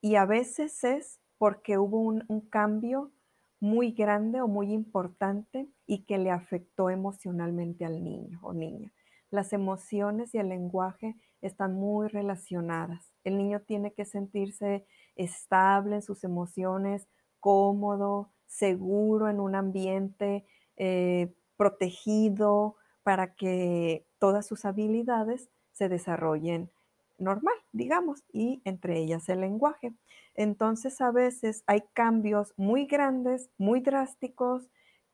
Y 0.00 0.16
a 0.16 0.24
veces 0.24 0.82
es 0.82 1.20
porque 1.38 1.78
hubo 1.78 2.00
un, 2.00 2.24
un 2.28 2.40
cambio 2.40 3.12
muy 3.60 3.92
grande 3.92 4.40
o 4.40 4.48
muy 4.48 4.72
importante 4.72 5.68
y 5.90 6.04
que 6.04 6.18
le 6.18 6.30
afectó 6.30 6.88
emocionalmente 6.88 7.84
al 7.84 8.04
niño 8.04 8.38
o 8.44 8.52
niña. 8.52 8.92
Las 9.28 9.52
emociones 9.52 10.32
y 10.36 10.38
el 10.38 10.48
lenguaje 10.48 11.16
están 11.42 11.74
muy 11.74 12.06
relacionadas. 12.06 13.12
El 13.24 13.36
niño 13.36 13.62
tiene 13.62 13.92
que 13.92 14.04
sentirse 14.04 14.86
estable 15.16 15.96
en 15.96 16.02
sus 16.02 16.22
emociones, 16.22 17.08
cómodo, 17.40 18.30
seguro 18.46 19.28
en 19.28 19.40
un 19.40 19.56
ambiente 19.56 20.44
eh, 20.76 21.34
protegido 21.56 22.76
para 23.02 23.34
que 23.34 24.06
todas 24.20 24.46
sus 24.46 24.64
habilidades 24.64 25.50
se 25.72 25.88
desarrollen 25.88 26.70
normal, 27.18 27.56
digamos, 27.72 28.22
y 28.32 28.62
entre 28.64 29.00
ellas 29.00 29.28
el 29.28 29.40
lenguaje. 29.40 29.92
Entonces 30.36 31.00
a 31.00 31.10
veces 31.10 31.64
hay 31.66 31.82
cambios 31.94 32.54
muy 32.56 32.86
grandes, 32.86 33.50
muy 33.58 33.80
drásticos, 33.80 34.70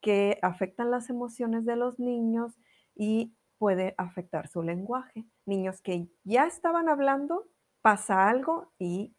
que 0.06 0.38
afectan 0.40 0.92
las 0.92 1.10
emociones 1.10 1.64
de 1.64 1.75
los 1.75 1.98
niños 1.98 2.52
y 2.94 3.34
puede 3.58 3.96
afectar 3.98 4.46
su 4.46 4.62
lenguaje. 4.62 5.25
Niños 5.46 5.82
que 5.82 6.06
ya 6.22 6.46
estaban 6.46 6.88
hablando, 6.88 7.48
pasa 7.82 8.28
algo 8.28 8.72
y 8.78 9.16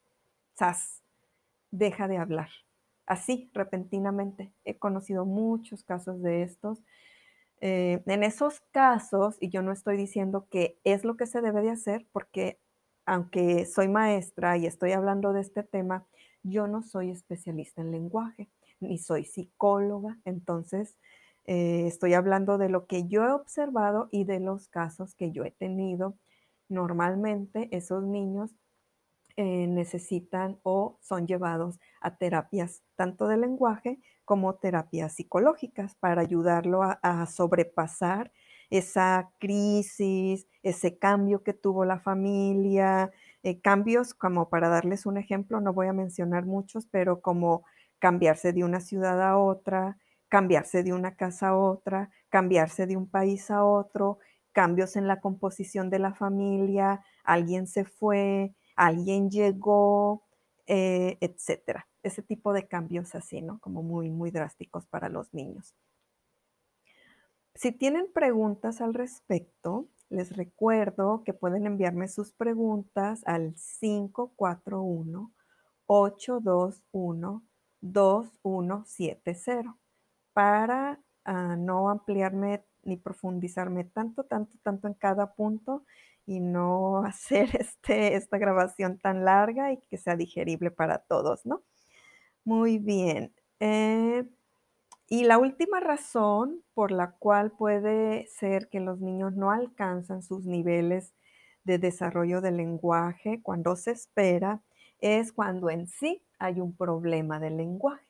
¡zas! 0.57 1.03
deja 1.71 2.07
de 2.07 2.15
hablar. 2.15 2.47
Así, 3.05 3.51
repentinamente. 3.53 4.53
He 4.63 4.79
conocido 4.79 5.25
muchos 5.25 5.83
casos 5.83 6.21
de 6.21 6.43
estos. 6.43 6.81
Eh, 7.59 8.01
en 8.05 8.23
esos 8.23 8.61
casos, 8.71 9.35
y 9.41 9.49
yo 9.49 9.61
no 9.63 9.73
estoy 9.73 9.97
diciendo 9.97 10.47
que 10.49 10.79
es 10.85 11.03
lo 11.03 11.17
que 11.17 11.25
se 11.25 11.41
debe 11.41 11.63
de 11.63 11.71
hacer, 11.71 12.07
porque 12.13 12.61
aunque 13.05 13.65
soy 13.65 13.89
maestra 13.89 14.55
y 14.55 14.65
estoy 14.65 14.93
hablando 14.93 15.33
de 15.33 15.41
este 15.41 15.63
tema, 15.63 16.07
yo 16.43 16.65
no 16.65 16.81
soy 16.81 17.11
especialista 17.11 17.81
en 17.81 17.91
lenguaje, 17.91 18.49
ni 18.79 18.97
soy 18.97 19.25
psicóloga, 19.25 20.19
entonces 20.25 20.97
eh, 21.45 21.87
estoy 21.87 22.13
hablando 22.13 22.57
de 22.57 22.69
lo 22.69 22.87
que 22.87 23.07
yo 23.07 23.23
he 23.23 23.31
observado 23.31 24.09
y 24.11 24.25
de 24.25 24.39
los 24.39 24.67
casos 24.67 25.15
que 25.15 25.31
yo 25.31 25.45
he 25.45 25.51
tenido. 25.51 26.17
Normalmente 26.69 27.69
esos 27.71 28.03
niños 28.03 28.51
eh, 29.37 29.67
necesitan 29.67 30.59
o 30.63 30.97
son 31.01 31.27
llevados 31.27 31.79
a 32.01 32.17
terapias 32.17 32.81
tanto 32.95 33.27
de 33.27 33.37
lenguaje 33.37 33.99
como 34.25 34.55
terapias 34.55 35.13
psicológicas 35.13 35.95
para 35.95 36.21
ayudarlo 36.21 36.81
a, 36.83 37.25
sobrepasar 37.27 38.31
esa 38.69 39.31
crisis, 39.39 40.47
ese 40.63 40.97
cambio 40.97 41.43
que 41.43 41.53
tuvo 41.53 41.85
la 41.85 41.99
familia, 41.99 43.11
eh, 43.43 43.61
cambios 43.61 44.13
como 44.13 44.49
para 44.49 44.69
darles 44.69 45.05
un 45.05 45.17
ejemplo, 45.17 45.61
no 45.61 45.71
voy 45.71 45.87
a 45.87 45.93
mencionar 45.93 46.45
muchos, 46.45 46.87
pero 46.87 47.21
como 47.21 47.63
cambiarse 47.99 48.53
de 48.53 48.63
una 48.63 48.79
ciudad 48.79 49.21
a 49.21 49.37
otra, 49.37 49.97
cambiarse 50.29 50.83
de 50.83 50.93
una 50.93 51.15
casa 51.15 51.49
a 51.49 51.57
otra, 51.57 52.09
cambiarse 52.29 52.85
de 52.85 52.97
un 52.97 53.09
país 53.09 53.49
a 53.51 53.63
otro, 53.63 54.19
cambios 54.51 54.95
en 54.95 55.07
la 55.07 55.21
composición 55.21 55.89
de 55.89 55.99
la 55.99 56.13
familia, 56.13 57.03
alguien 57.23 57.67
se 57.67 57.85
fue, 57.85 58.55
alguien 58.75 59.29
llegó, 59.29 60.23
eh, 60.65 61.17
etcétera. 61.21 61.87
Ese 62.03 62.21
tipo 62.21 62.53
de 62.53 62.67
cambios 62.67 63.15
así, 63.15 63.41
¿no? 63.41 63.59
Como 63.59 63.83
muy, 63.83 64.09
muy 64.09 64.31
drásticos 64.31 64.85
para 64.87 65.09
los 65.09 65.33
niños. 65.33 65.75
Si 67.55 67.71
tienen 67.71 68.11
preguntas 68.13 68.81
al 68.81 68.93
respecto, 68.93 69.87
les 70.09 70.35
recuerdo 70.35 71.23
que 71.23 71.33
pueden 71.33 71.65
enviarme 71.65 72.07
sus 72.07 72.31
preguntas 72.31 73.23
al 73.25 73.55
541 73.79 75.33
821 75.87 77.46
2170 77.81 79.77
para 80.33 80.99
a 81.23 81.55
no 81.55 81.89
ampliarme 81.89 82.63
ni 82.83 82.97
profundizarme 82.97 83.83
tanto, 83.83 84.23
tanto, 84.23 84.57
tanto 84.63 84.87
en 84.87 84.93
cada 84.93 85.33
punto 85.33 85.83
y 86.25 86.39
no 86.39 87.03
hacer 87.05 87.49
este, 87.59 88.15
esta 88.15 88.37
grabación 88.37 88.97
tan 88.99 89.25
larga 89.25 89.71
y 89.71 89.77
que 89.77 89.97
sea 89.97 90.15
digerible 90.15 90.71
para 90.71 90.99
todos, 90.99 91.45
¿no? 91.45 91.63
Muy 92.45 92.77
bien. 92.77 93.33
Eh, 93.59 94.25
y 95.09 95.23
la 95.23 95.37
última 95.37 95.79
razón 95.79 96.63
por 96.73 96.91
la 96.91 97.11
cual 97.11 97.51
puede 97.51 98.27
ser 98.27 98.69
que 98.69 98.79
los 98.79 98.99
niños 98.99 99.35
no 99.35 99.51
alcanzan 99.51 100.21
sus 100.21 100.45
niveles 100.45 101.13
de 101.63 101.77
desarrollo 101.77 102.41
del 102.41 102.57
lenguaje 102.57 103.41
cuando 103.41 103.75
se 103.75 103.91
espera 103.91 104.61
es 104.99 105.31
cuando 105.31 105.69
en 105.69 105.87
sí 105.87 106.23
hay 106.39 106.59
un 106.59 106.75
problema 106.75 107.39
del 107.39 107.57
lenguaje, 107.57 108.05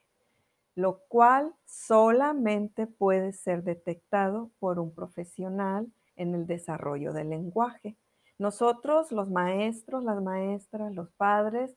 lo 0.75 0.99
cual 1.07 1.53
solamente 1.65 2.87
puede 2.87 3.33
ser 3.33 3.63
detectado 3.63 4.51
por 4.59 4.79
un 4.79 4.93
profesional 4.93 5.91
en 6.15 6.35
el 6.35 6.47
desarrollo 6.47 7.13
del 7.13 7.29
lenguaje. 7.29 7.97
Nosotros, 8.37 9.11
los 9.11 9.29
maestros, 9.29 10.03
las 10.03 10.21
maestras, 10.21 10.93
los 10.93 11.09
padres 11.11 11.75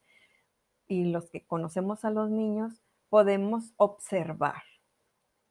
y 0.87 1.05
los 1.05 1.31
que 1.31 1.47
conocemos 1.47 2.05
a 2.05 2.11
los 2.11 2.31
niños, 2.31 2.83
podemos 3.09 3.73
observar 3.77 4.63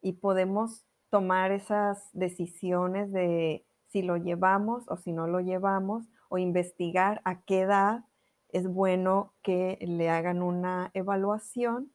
y 0.01 0.13
podemos 0.13 0.85
tomar 1.09 1.51
esas 1.51 2.09
decisiones 2.13 3.11
de 3.11 3.65
si 3.87 4.01
lo 4.03 4.17
llevamos 4.17 4.87
o 4.87 4.97
si 4.97 5.11
no 5.11 5.27
lo 5.27 5.39
llevamos 5.39 6.05
o 6.29 6.37
investigar 6.37 7.21
a 7.25 7.41
qué 7.41 7.61
edad 7.61 8.05
es 8.49 8.67
bueno 8.67 9.33
que 9.41 9.77
le 9.81 10.09
hagan 10.09 10.41
una 10.41 10.91
evaluación 10.93 11.93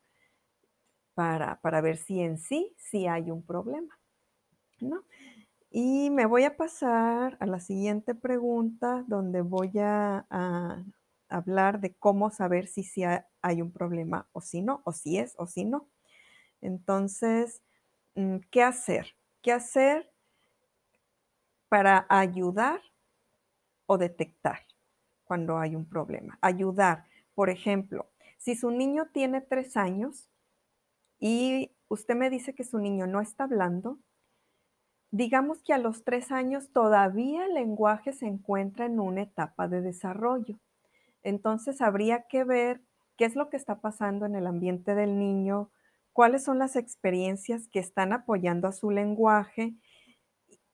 para, 1.15 1.59
ver 1.81 1.97
si 1.97 2.21
en 2.21 2.39
sí, 2.39 2.75
sí 2.77 3.07
hay 3.07 3.31
un 3.31 3.45
problema. 3.45 3.99
Y 5.71 6.11
me 6.11 6.27
voy 6.27 6.45
a 6.45 6.57
pasar 6.57 7.37
a 7.41 7.47
la 7.47 7.61
siguiente 7.61 8.15
pregunta 8.15 9.05
donde 9.07 9.41
voy 9.41 9.73
a, 9.79 10.27
hablar 11.29 11.81
de 11.81 11.95
cómo 11.95 12.31
saber 12.31 12.69
si 12.69 12.85
sí 12.85 13.03
hay 13.43 13.63
un 13.63 13.73
problema 13.73 14.29
o 14.33 14.41
si 14.41 14.63
no, 14.63 14.83
o 14.85 14.93
si 14.93 15.19
es 15.19 15.35
o 15.37 15.47
si 15.47 15.65
no. 15.65 15.89
Entonces, 16.61 17.63
mm, 18.15 18.37
¿qué 18.51 18.63
hacer? 18.63 19.17
¿Qué 19.43 19.51
hacer 19.51 20.13
para 21.69 22.07
ayudar 22.09 22.81
o 23.87 23.99
detectar 23.99 24.61
cuando 25.25 25.59
hay 25.59 25.75
un 25.75 25.89
problema. 25.89 26.39
Ayudar, 26.41 27.05
por 27.35 27.51
ejemplo, 27.51 28.11
si 28.39 28.55
su 28.55 28.71
niño 28.71 29.07
tiene 29.13 29.41
tres 29.41 29.77
años 29.77 30.29
y 31.19 31.73
usted 31.89 32.15
me 32.15 32.31
dice 32.31 32.55
que 32.55 32.65
su 32.65 32.79
niño 32.79 33.07
no 33.07 33.21
está 33.21 33.45
hablando, 33.45 33.99
digamos 35.11 35.63
que 35.63 35.73
a 35.73 35.79
los 35.79 36.05
tres 36.05 36.31
años 36.31 36.71
todavía 36.73 37.47
el 37.47 37.55
lenguaje 37.55 38.13
se 38.13 38.27
encuentra 38.27 38.87
en 38.87 39.01
una 39.01 39.23
etapa 39.23 39.69
de 39.69 39.81
desarrollo. 39.81 40.59
Entonces 41.23 41.81
habría 41.81 42.27
que 42.29 42.45
ver 42.45 42.83
qué 43.17 43.25
es 43.25 43.37
lo 43.37 43.49
que 43.49 43.57
está 43.57 43.81
pasando 43.81 44.27
en 44.27 44.35
el 44.35 44.47
ambiente 44.47 44.95
del 44.95 45.19
niño, 45.19 45.71
cuáles 46.13 46.45
son 46.45 46.59
las 46.59 46.77
experiencias 46.77 47.69
que 47.69 47.79
están 47.79 48.13
apoyando 48.13 48.69
a 48.69 48.73
su 48.73 48.91
lenguaje 48.91 49.75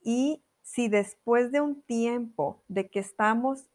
y 0.03 0.43
si 0.63 0.89
después 0.89 1.53
de 1.53 1.61
un 1.61 1.83
tiempo 1.83 2.63
de 2.69 2.89
que 2.89 3.01
estamos 3.01 3.69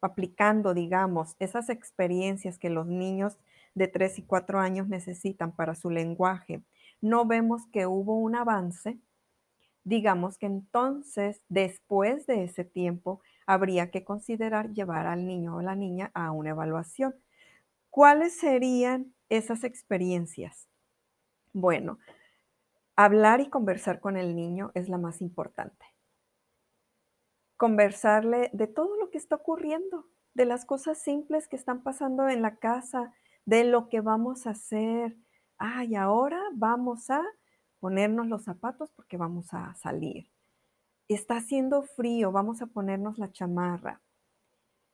aplicando, 0.00 0.74
digamos, 0.74 1.36
esas 1.38 1.68
experiencias 1.68 2.58
que 2.58 2.70
los 2.70 2.86
niños 2.86 3.38
de 3.74 3.88
3 3.88 4.18
y 4.18 4.22
4 4.22 4.58
años 4.60 4.88
necesitan 4.88 5.52
para 5.52 5.74
su 5.74 5.90
lenguaje, 5.90 6.62
no 7.00 7.24
vemos 7.26 7.66
que 7.72 7.86
hubo 7.86 8.18
un 8.18 8.34
avance, 8.34 8.98
digamos 9.84 10.38
que 10.38 10.46
entonces, 10.46 11.42
después 11.48 12.26
de 12.26 12.44
ese 12.44 12.64
tiempo, 12.64 13.20
habría 13.46 13.90
que 13.90 14.04
considerar 14.04 14.72
llevar 14.72 15.06
al 15.06 15.26
niño 15.26 15.56
o 15.56 15.62
la 15.62 15.74
niña 15.74 16.10
a 16.14 16.30
una 16.30 16.50
evaluación. 16.50 17.14
¿Cuáles 17.90 18.36
serían 18.38 19.12
esas 19.28 19.64
experiencias? 19.64 20.68
Bueno, 21.52 21.98
hablar 22.94 23.40
y 23.40 23.48
conversar 23.48 24.00
con 24.00 24.16
el 24.16 24.36
niño 24.36 24.70
es 24.74 24.88
la 24.88 24.98
más 24.98 25.20
importante 25.20 25.89
conversarle 27.60 28.48
de 28.54 28.68
todo 28.68 28.96
lo 28.96 29.10
que 29.10 29.18
está 29.18 29.34
ocurriendo, 29.34 30.06
de 30.32 30.46
las 30.46 30.64
cosas 30.64 30.96
simples 30.96 31.46
que 31.46 31.56
están 31.56 31.82
pasando 31.82 32.26
en 32.30 32.40
la 32.40 32.56
casa, 32.56 33.12
de 33.44 33.64
lo 33.64 33.90
que 33.90 34.00
vamos 34.00 34.46
a 34.46 34.52
hacer. 34.52 35.18
Ay, 35.58 35.94
ahora 35.94 36.40
vamos 36.54 37.10
a 37.10 37.22
ponernos 37.78 38.28
los 38.28 38.44
zapatos 38.44 38.90
porque 38.92 39.18
vamos 39.18 39.52
a 39.52 39.74
salir. 39.74 40.30
Está 41.06 41.36
haciendo 41.36 41.82
frío, 41.82 42.32
vamos 42.32 42.62
a 42.62 42.66
ponernos 42.66 43.18
la 43.18 43.30
chamarra. 43.30 44.00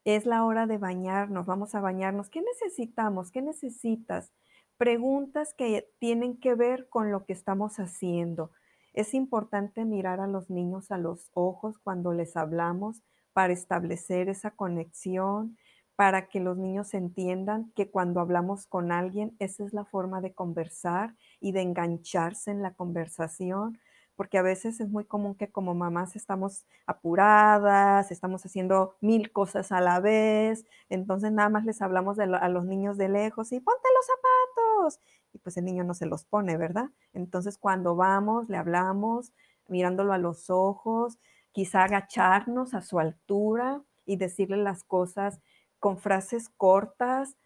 Es 0.04 0.26
la 0.26 0.44
hora 0.44 0.66
de 0.66 0.78
bañarnos, 0.78 1.46
vamos 1.46 1.76
a 1.76 1.80
bañarnos. 1.80 2.30
¿Qué 2.30 2.42
necesitamos? 2.42 3.30
¿Qué 3.30 3.42
necesitas? 3.42 4.32
Preguntas 4.76 5.54
que 5.54 5.88
tienen 6.00 6.40
que 6.40 6.56
ver 6.56 6.88
con 6.88 7.12
lo 7.12 7.26
que 7.26 7.32
estamos 7.32 7.78
haciendo. 7.78 8.50
Es 8.96 9.12
importante 9.12 9.84
mirar 9.84 10.20
a 10.20 10.26
los 10.26 10.48
niños 10.48 10.90
a 10.90 10.96
los 10.96 11.30
ojos 11.34 11.78
cuando 11.78 12.14
les 12.14 12.34
hablamos 12.34 13.02
para 13.34 13.52
establecer 13.52 14.30
esa 14.30 14.52
conexión, 14.52 15.58
para 15.96 16.28
que 16.28 16.40
los 16.40 16.56
niños 16.56 16.94
entiendan 16.94 17.70
que 17.76 17.90
cuando 17.90 18.20
hablamos 18.20 18.66
con 18.66 18.92
alguien, 18.92 19.36
esa 19.38 19.64
es 19.64 19.74
la 19.74 19.84
forma 19.84 20.22
de 20.22 20.32
conversar 20.32 21.14
y 21.40 21.52
de 21.52 21.60
engancharse 21.60 22.50
en 22.50 22.62
la 22.62 22.72
conversación, 22.72 23.78
porque 24.14 24.38
a 24.38 24.42
veces 24.42 24.80
es 24.80 24.88
muy 24.88 25.04
común 25.04 25.34
que 25.34 25.50
como 25.52 25.74
mamás 25.74 26.16
estamos 26.16 26.64
apuradas, 26.86 28.10
estamos 28.10 28.46
haciendo 28.46 28.96
mil 29.02 29.30
cosas 29.30 29.72
a 29.72 29.82
la 29.82 30.00
vez, 30.00 30.64
entonces 30.88 31.32
nada 31.32 31.50
más 31.50 31.66
les 31.66 31.82
hablamos 31.82 32.18
a 32.18 32.48
los 32.48 32.64
niños 32.64 32.96
de 32.96 33.10
lejos 33.10 33.52
y 33.52 33.60
ponte 33.60 33.88
los 33.94 34.06
zapatos 34.06 35.00
pues 35.38 35.56
el 35.56 35.64
niño 35.64 35.84
no 35.84 35.94
se 35.94 36.06
los 36.06 36.24
pone, 36.24 36.56
¿verdad? 36.56 36.90
Entonces 37.12 37.58
cuando 37.58 37.96
vamos, 37.96 38.48
le 38.48 38.56
hablamos 38.56 39.32
mirándolo 39.68 40.12
a 40.12 40.18
los 40.18 40.50
ojos, 40.50 41.18
quizá 41.52 41.84
agacharnos 41.84 42.74
a 42.74 42.82
su 42.82 42.98
altura 42.98 43.82
y 44.04 44.16
decirle 44.16 44.56
las 44.58 44.84
cosas 44.84 45.40
con 45.78 45.98
frases 45.98 46.48
cortas, 46.48 47.36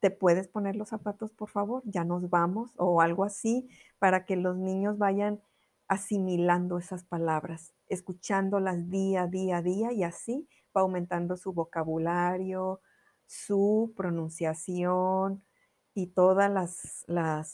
¿te 0.00 0.10
puedes 0.10 0.48
poner 0.48 0.76
los 0.76 0.90
zapatos, 0.90 1.32
por 1.32 1.48
favor? 1.48 1.82
Ya 1.86 2.04
nos 2.04 2.28
vamos 2.30 2.74
o 2.76 3.00
algo 3.00 3.24
así, 3.24 3.68
para 3.98 4.24
que 4.24 4.36
los 4.36 4.56
niños 4.56 4.98
vayan 4.98 5.40
asimilando 5.88 6.78
esas 6.78 7.04
palabras, 7.04 7.72
escuchándolas 7.88 8.90
día, 8.90 9.26
día, 9.26 9.62
día 9.62 9.92
y 9.92 10.02
así 10.02 10.48
va 10.76 10.82
aumentando 10.82 11.36
su 11.36 11.52
vocabulario, 11.52 12.80
su 13.26 13.92
pronunciación, 13.96 15.44
y 15.96 16.08
todos 16.08 16.44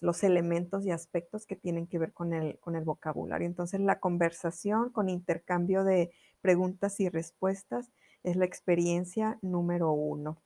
los 0.00 0.24
elementos 0.24 0.84
y 0.84 0.90
aspectos 0.90 1.46
que 1.46 1.54
tienen 1.54 1.86
que 1.86 1.98
ver 1.98 2.12
con 2.12 2.34
el, 2.34 2.58
con 2.58 2.74
el 2.74 2.82
vocabulario. 2.82 3.46
Entonces, 3.46 3.80
la 3.80 4.00
conversación 4.00 4.90
con 4.90 5.08
intercambio 5.08 5.84
de 5.84 6.10
preguntas 6.40 6.98
y 6.98 7.08
respuestas 7.08 7.92
es 8.24 8.34
la 8.34 8.44
experiencia 8.44 9.38
número 9.42 9.92
uno. 9.92 10.42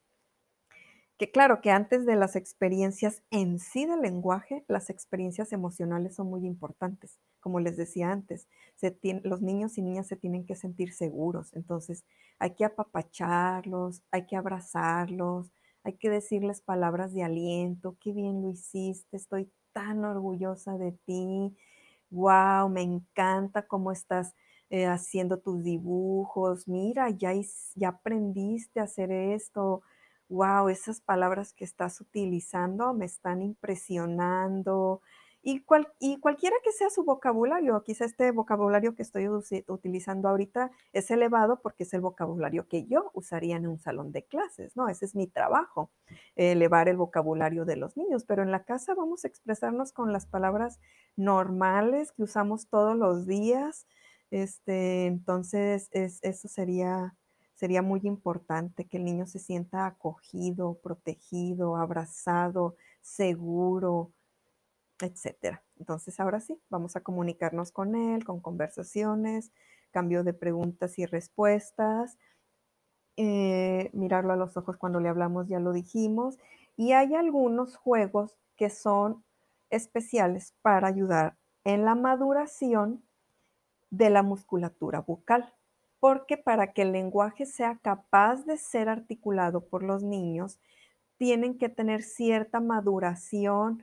Que 1.17 1.31
claro, 1.31 1.63
que 1.63 1.71
antes 1.71 2.05
de 2.05 2.17
las 2.17 2.37
experiencias 2.37 3.23
en 3.31 3.59
sí 3.59 3.87
del 3.87 4.03
lenguaje, 4.03 4.67
las 4.69 4.91
experiencias 4.91 5.51
emocionales 5.55 6.17
son 6.17 6.29
muy 6.29 6.47
importantes. 6.47 7.19
Como 7.41 7.61
les 7.61 7.79
decía 7.79 8.13
antes, 8.13 8.47
los 9.23 9.41
niños 9.41 9.79
y 9.79 9.83
niñas 9.83 10.07
se 10.07 10.17
tienen 10.17 10.45
que 10.45 10.55
sentir 10.55 10.93
seguros. 10.93 11.55
Entonces, 11.55 12.05
hay 12.39 12.51
que 12.51 12.67
apapacharlos, 12.67 14.03
hay 14.11 14.27
que 14.27 14.37
abrazarlos, 14.37 15.51
hay 15.87 15.95
que 15.95 16.11
decirles 16.11 16.61
palabras 16.61 17.15
de 17.15 17.23
aliento, 17.23 17.97
qué 18.01 18.13
bien 18.13 18.43
lo 18.43 18.51
hiciste, 18.51 19.17
estoy 19.17 19.53
tan 19.73 20.05
orgullosa 20.05 20.77
de 20.79 20.91
ti, 21.07 21.57
wow, 22.11 22.69
me 22.69 22.83
encanta 22.83 23.69
cómo 23.69 23.93
estás 23.93 24.35
eh, 24.69 24.87
haciendo 24.87 25.39
tus 25.39 25.63
dibujos, 25.63 26.67
mira, 26.67 27.11
ya, 27.11 27.31
ya 27.77 27.89
aprendiste 27.91 28.81
a 28.81 28.85
hacer 28.85 29.13
esto, 29.13 29.83
wow, 30.29 30.69
esas 30.69 31.01
palabras 31.01 31.53
que 31.53 31.65
estás 31.65 32.01
utilizando 32.01 32.93
me 32.93 33.05
están 33.05 33.41
impresionando, 33.41 35.03
y, 35.49 35.61
cualquiera 35.61 36.57
que 36.65 36.73
sea 36.73 36.91
su 36.91 37.05
vocabulario, 37.05 37.81
quizá 37.85 38.05
este 38.05 38.33
vocabulario 38.33 38.97
que 38.97 39.03
estoy 39.03 39.29
utilizando 39.69 40.29
ahorita 40.29 40.73
es 40.93 41.09
elevado 41.13 41.61
porque 41.63 41.85
es 41.85 41.95
el 41.95 42.01
vocabulario 42.01 42.67
que 42.67 42.85
yo 42.87 43.13
usaría 43.15 43.55
en 43.55 43.69
un 43.69 43.79
salón 43.79 44.11
de 44.11 44.25
clases, 44.25 44.75
¿no? 44.75 44.89
Ese 44.89 45.05
es 45.05 45.15
mi 45.15 45.29
trabajo, 45.29 45.93
elevar 46.35 46.89
el 46.89 46.97
vocabulario 46.97 47.65
de 47.65 47.77
los 47.77 47.97
niños, 47.97 48.25
pero 48.25 48.43
en 48.43 48.51
la 48.51 48.65
casa 48.65 48.97
vamos 48.97 49.25
a 49.25 49.29
expresarnos 49.29 49.93
con 49.93 50.13
las 50.13 50.27
palabras 50.27 50.81
normales 51.15 52.11
que 52.11 52.25
usamos 52.25 52.67
todos 52.69 52.97
los 52.97 53.25
días. 53.29 53.87
Este, 54.33 55.07
entonces, 55.07 55.89
eso 55.93 56.49
sería, 56.49 57.15
sería 57.55 57.83
muy 57.83 58.01
importante, 58.03 58.89
que 58.89 58.97
el 58.97 59.05
niño 59.05 59.29
se 59.29 59.39
sienta 59.39 59.87
acogido, 59.87 60.81
protegido, 60.83 61.77
abrazado, 61.77 62.75
seguro, 63.01 64.13
etcétera. 65.01 65.63
Entonces, 65.79 66.19
ahora 66.21 66.41
sí, 66.41 66.61
vamos 66.71 66.97
a 66.97 67.01
comunicarnos 67.03 67.73
con 67.73 67.95
él, 67.95 68.25
con 68.25 68.41
conversaciones, 68.41 69.53
cambio 69.91 70.25
de 70.25 70.35
preguntas 70.35 70.99
y 70.99 71.07
respuestas, 71.07 72.19
eh, 73.17 73.91
mirarlo 73.93 74.33
a 74.33 74.37
los 74.37 74.57
ojos 74.57 74.77
cuando 74.77 75.01
le 75.01 75.09
hablamos, 75.09 75.49
ya 75.49 75.59
lo 75.59 75.73
dijimos, 75.73 76.39
y 76.77 76.93
hay 76.93 77.15
algunos 77.15 77.77
juegos 77.77 78.37
que 78.57 78.71
son 78.71 79.25
especiales 79.71 80.55
para 80.63 80.89
ayudar 80.89 81.37
en 81.65 81.85
la 81.85 81.95
maduración 81.95 83.03
de 83.91 84.11
la 84.11 84.23
musculatura 84.23 85.01
bucal, 85.01 85.55
porque 86.01 86.37
para 86.37 86.73
que 86.73 86.83
el 86.83 86.93
lenguaje 86.93 87.47
sea 87.47 87.79
capaz 87.83 88.45
de 88.45 88.59
ser 88.59 88.89
articulado 88.89 89.67
por 89.67 89.83
los 89.83 90.03
niños, 90.03 90.61
tienen 91.17 91.57
que 91.57 91.69
tener 91.69 92.03
cierta 92.03 92.61
maduración 92.61 93.83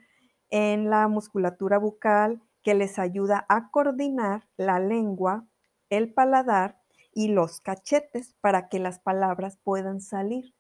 en 0.53 0.91
la 0.91 1.07
musculatura 1.07 1.79
bucal 1.79 2.39
que 2.61 2.75
les 2.75 2.99
ayuda 2.99 3.43
a 3.49 3.71
coordinar 3.71 4.47
la 4.55 4.79
lengua, 4.79 5.47
el 5.89 6.13
paladar 6.13 6.79
y 7.11 7.29
los 7.29 7.59
cachetes 7.59 8.35
para 8.39 8.69
que 8.69 8.77
las 8.77 8.99
palabras 8.99 9.57
puedan 9.63 9.99
salir. 9.99 10.53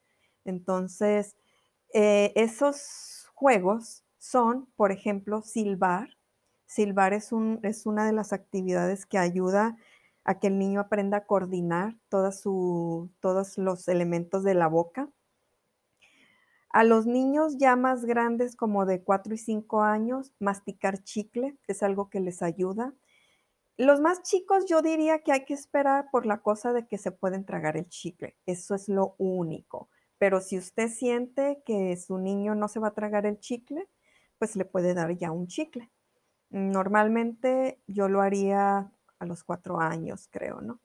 Entonces, 0.45 1.35
eh, 1.93 2.33
esos 2.35 3.29
juegos 3.35 4.03
son, 4.17 4.65
por 4.75 4.91
ejemplo, 4.91 5.43
silbar. 5.43 6.09
Silbar 6.65 7.13
es, 7.13 7.31
un, 7.31 7.59
es 7.61 7.85
una 7.85 8.03
de 8.07 8.13
las 8.13 8.33
actividades 8.33 9.05
que 9.05 9.19
ayuda 9.19 9.77
a 10.23 10.39
que 10.39 10.47
el 10.47 10.57
niño 10.57 10.79
aprenda 10.79 11.17
a 11.17 11.25
coordinar 11.27 11.97
su, 12.31 13.11
todos 13.19 13.59
los 13.59 13.87
elementos 13.87 14.43
de 14.43 14.55
la 14.55 14.65
boca. 14.67 15.11
A 16.73 16.83
los 16.83 17.05
niños 17.05 17.57
ya 17.59 17.75
más 17.75 18.03
grandes, 18.03 18.55
como 18.55 18.87
de 18.87 19.03
4 19.03 19.35
y 19.35 19.37
5 19.37 19.83
años, 19.83 20.33
masticar 20.39 21.03
chicle 21.03 21.55
es 21.67 21.83
algo 21.83 22.09
que 22.09 22.19
les 22.19 22.41
ayuda. 22.41 22.95
Los 23.77 24.01
más 24.01 24.23
chicos 24.23 24.65
yo 24.67 24.81
diría 24.81 25.19
que 25.19 25.31
hay 25.31 25.45
que 25.45 25.53
esperar 25.53 26.09
por 26.11 26.25
la 26.25 26.41
cosa 26.41 26.73
de 26.73 26.87
que 26.87 26.97
se 26.97 27.11
pueden 27.11 27.45
tragar 27.45 27.77
el 27.77 27.87
chicle. 27.89 28.37
Eso 28.47 28.73
es 28.73 28.89
lo 28.89 29.13
único. 29.19 29.89
Pero 30.17 30.41
si 30.41 30.57
usted 30.57 30.89
siente 30.89 31.61
que 31.63 31.95
su 31.95 32.17
niño 32.17 32.55
no 32.55 32.67
se 32.67 32.79
va 32.79 32.89
a 32.89 32.95
tragar 32.95 33.27
el 33.27 33.39
chicle, 33.39 33.87
pues 34.39 34.55
le 34.55 34.65
puede 34.65 34.95
dar 34.95 35.15
ya 35.15 35.31
un 35.31 35.45
chicle. 35.47 35.91
Normalmente 36.49 37.81
yo 37.87 38.09
lo 38.09 38.21
haría 38.21 38.91
a 39.19 39.25
los 39.25 39.43
cuatro 39.43 39.79
años, 39.79 40.27
creo, 40.31 40.61
¿no? 40.61 40.79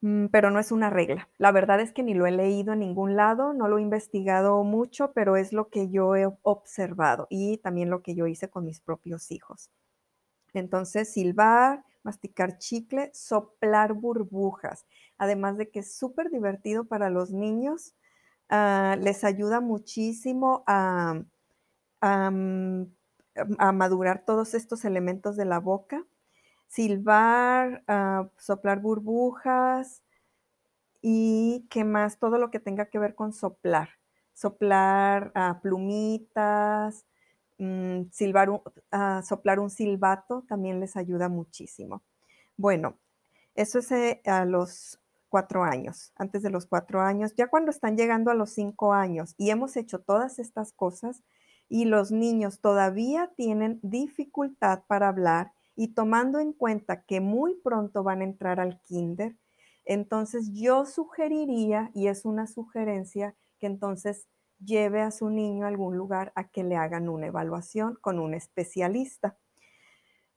Mm, 0.00 0.26
pero 0.26 0.50
no 0.50 0.60
es 0.60 0.70
una 0.72 0.90
regla. 0.90 1.28
La 1.38 1.50
verdad 1.52 1.80
es 1.80 1.92
que 1.92 2.02
ni 2.02 2.14
lo 2.14 2.26
he 2.26 2.30
leído 2.30 2.72
en 2.72 2.80
ningún 2.80 3.16
lado, 3.16 3.52
no 3.52 3.68
lo 3.68 3.78
he 3.78 3.82
investigado 3.82 4.62
mucho, 4.64 5.12
pero 5.12 5.36
es 5.36 5.52
lo 5.52 5.68
que 5.70 5.90
yo 5.90 6.14
he 6.16 6.26
observado 6.42 7.26
y 7.30 7.58
también 7.58 7.90
lo 7.90 8.02
que 8.02 8.14
yo 8.14 8.26
hice 8.26 8.48
con 8.48 8.64
mis 8.64 8.80
propios 8.80 9.30
hijos. 9.32 9.70
Entonces, 10.54 11.12
silbar, 11.12 11.84
masticar 12.02 12.58
chicle, 12.58 13.10
soplar 13.14 13.92
burbujas, 13.94 14.86
además 15.18 15.58
de 15.58 15.70
que 15.70 15.80
es 15.80 15.96
súper 15.96 16.30
divertido 16.30 16.84
para 16.86 17.10
los 17.10 17.32
niños, 17.32 17.94
ah, 18.50 18.96
les 19.00 19.24
ayuda 19.24 19.60
muchísimo 19.60 20.64
a, 20.66 21.22
a, 22.00 22.30
madurar 23.72 24.24
todos 24.24 24.54
estos 24.54 24.84
elementos 24.84 25.36
de 25.36 25.44
la 25.44 25.60
boca. 25.60 26.04
Silbar, 26.68 27.82
ah, 27.88 28.28
soplar 28.38 28.80
burbujas 28.80 30.02
y 31.02 31.66
qué 31.70 31.84
más, 31.84 32.18
todo 32.18 32.38
lo 32.38 32.50
que 32.50 32.60
tenga 32.60 32.86
que 32.86 32.98
ver 32.98 33.14
con 33.14 33.32
soplar. 33.32 33.90
Soplar 34.34 35.32
ah, 35.34 35.60
plumitas, 35.62 37.06
Mm, 37.58 38.10
silbar 38.12 38.48
ah, 38.92 39.20
soplar 39.24 39.58
un 39.58 39.70
silbato 39.70 40.44
también 40.48 40.78
les 40.80 40.96
ayuda 40.96 41.28
muchísimo. 41.28 42.02
Bueno, 42.56 42.98
eso 43.54 43.80
es 43.80 43.92
eh, 43.92 44.22
a 44.26 44.44
los 44.44 45.00
cuatro 45.28 45.64
años, 45.64 46.12
antes 46.16 46.42
de 46.42 46.50
los 46.50 46.66
cuatro 46.66 47.00
años. 47.02 47.34
Ya 47.36 47.48
cuando 47.48 47.70
están 47.70 47.96
llegando 47.96 48.30
a 48.30 48.34
los 48.34 48.50
cinco 48.52 48.94
años 48.94 49.34
y 49.38 49.50
hemos 49.50 49.76
hecho 49.76 50.00
todas 50.00 50.38
estas 50.38 50.72
cosas 50.72 51.22
y 51.68 51.86
los 51.86 52.12
niños 52.12 52.60
todavía 52.60 53.32
tienen 53.36 53.80
dificultad 53.82 54.84
para 54.88 55.08
hablar 55.08 55.52
y 55.78 55.94
tomando 55.94 56.40
en 56.40 56.52
cuenta 56.52 57.04
que 57.04 57.20
muy 57.20 57.54
pronto 57.54 58.02
van 58.02 58.20
a 58.20 58.24
entrar 58.24 58.58
al 58.58 58.82
kinder, 58.82 59.36
entonces 59.84 60.50
yo 60.52 60.84
sugeriría, 60.84 61.92
y 61.94 62.08
es 62.08 62.24
una 62.24 62.48
sugerencia, 62.48 63.36
que 63.60 63.68
entonces 63.68 64.26
lleve 64.58 65.02
a 65.02 65.12
su 65.12 65.30
niño 65.30 65.64
a 65.64 65.68
algún 65.68 65.96
lugar 65.96 66.32
a 66.34 66.48
que 66.48 66.64
le 66.64 66.74
hagan 66.74 67.08
una 67.08 67.28
evaluación 67.28 67.96
con 68.00 68.18
un 68.18 68.34
especialista. 68.34 69.38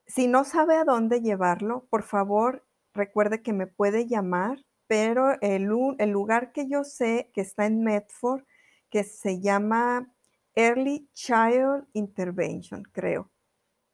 Si 0.05 0.27
no 0.27 0.43
sabe 0.43 0.75
a 0.75 0.83
dónde 0.83 1.21
llevarlo, 1.21 1.87
por 1.89 2.03
favor, 2.03 2.63
recuerde 2.93 3.41
que 3.41 3.51
me 3.51 3.65
puede 3.65 4.05
llamar, 4.05 4.63
pero 4.85 5.41
el, 5.41 5.63
lugar 5.63 6.51
que 6.51 6.69
yo 6.69 6.83
sé 6.83 7.31
que 7.33 7.41
está 7.41 7.65
en 7.65 7.83
Medford, 7.83 8.43
que 8.91 9.03
se 9.03 9.41
llama 9.41 10.13
Early 10.53 11.09
Child 11.15 11.87
Intervention, 11.93 12.83
creo. 12.91 13.30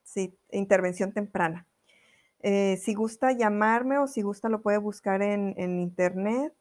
Sí, 0.08 0.40
intervención 0.52 1.12
temprana. 1.12 1.68
Eh, 2.40 2.78
si 2.78 2.94
gusta 2.94 3.34
llamarme 3.34 3.98
o 3.98 4.08
si 4.08 4.22
gusta 4.22 4.48
lo 4.48 4.62
puede 4.62 4.78
buscar 4.78 5.22
en 5.22 5.80
internet. 5.82 6.54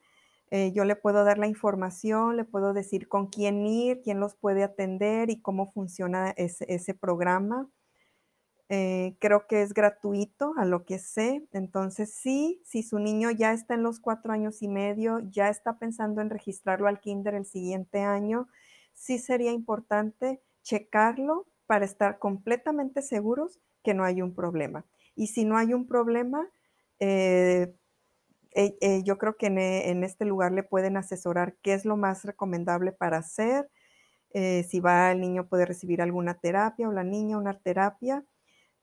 Eh, 0.51 0.73
yo 0.73 0.85
le 0.85 0.95
puedo 0.95 1.25
dar 1.25 1.39
la 1.39 1.49
información, 1.49 2.37
le 2.37 2.45
puedo 2.45 2.73
decir 2.73 3.09
con 3.09 3.27
quién 3.27 3.67
ir, 3.67 4.01
quién 4.03 4.21
los 4.21 4.37
puede 4.37 4.63
atender 4.63 5.31
y 5.31 5.41
cómo 5.41 5.73
funciona 5.73 6.31
ese, 6.37 6.95
programa. 6.95 7.69
Eh, 8.69 9.17
creo 9.21 9.47
que 9.47 9.63
es 9.63 9.75
gratuito, 9.75 10.55
a 10.57 10.65
lo 10.65 10.85
que 10.85 10.99
sé. 10.99 11.47
Entonces, 11.53 12.15
sí, 12.15 12.61
si 12.65 12.83
su 12.83 12.99
niño 12.99 13.31
ya 13.31 13.53
está 13.53 13.75
en 13.75 13.83
los 13.83 14.01
cuatro 14.01 14.33
años 14.33 14.63
y 14.63 14.69
medio, 14.69 15.21
ya 15.31 15.49
está 15.49 15.79
pensando 15.79 16.21
en 16.21 16.31
registrarlo 16.31 16.89
al 16.89 17.01
kinder 17.01 17.35
el 17.35 17.47
siguiente 17.47 18.01
año, 18.01 18.49
sí 18.95 19.19
sería 19.19 19.53
importante 19.53 20.43
checarlo 20.63 21.47
para 21.67 21.85
estar 21.85 22.19
completamente 22.19 23.03
seguros 23.03 23.61
que 23.83 23.95
no 23.95 24.05
hay 24.05 24.23
un 24.23 24.35
problema. 24.35 24.85
Y 25.15 25.29
si 25.29 25.45
no 25.45 25.57
hay 25.57 25.75
un 25.75 25.87
problema, 25.87 26.49
eh, 26.99 27.75
eh, 28.55 28.77
eh, 28.81 29.03
yo 29.05 29.19
creo 29.19 29.37
que 29.37 29.47
e, 29.47 29.91
en, 29.91 30.05
este 30.05 30.25
lugar 30.25 30.53
le 30.53 30.63
pueden 30.63 30.97
asesorar 30.97 31.57
qué 31.63 31.75
es 31.75 31.85
lo 31.85 31.97
más 31.97 32.25
recomendable 32.25 32.93
para 32.93 33.19
hacer, 33.19 33.69
si 34.69 34.81
va 34.81 35.13
el 35.13 35.21
niño 35.23 35.49
puede 35.49 35.65
recibir 35.65 36.03
alguna 36.03 36.35
terapia 36.35 36.87
o 36.91 36.93
la 36.93 37.05
niña 37.05 37.39
una 37.39 37.59
terapia 37.59 38.23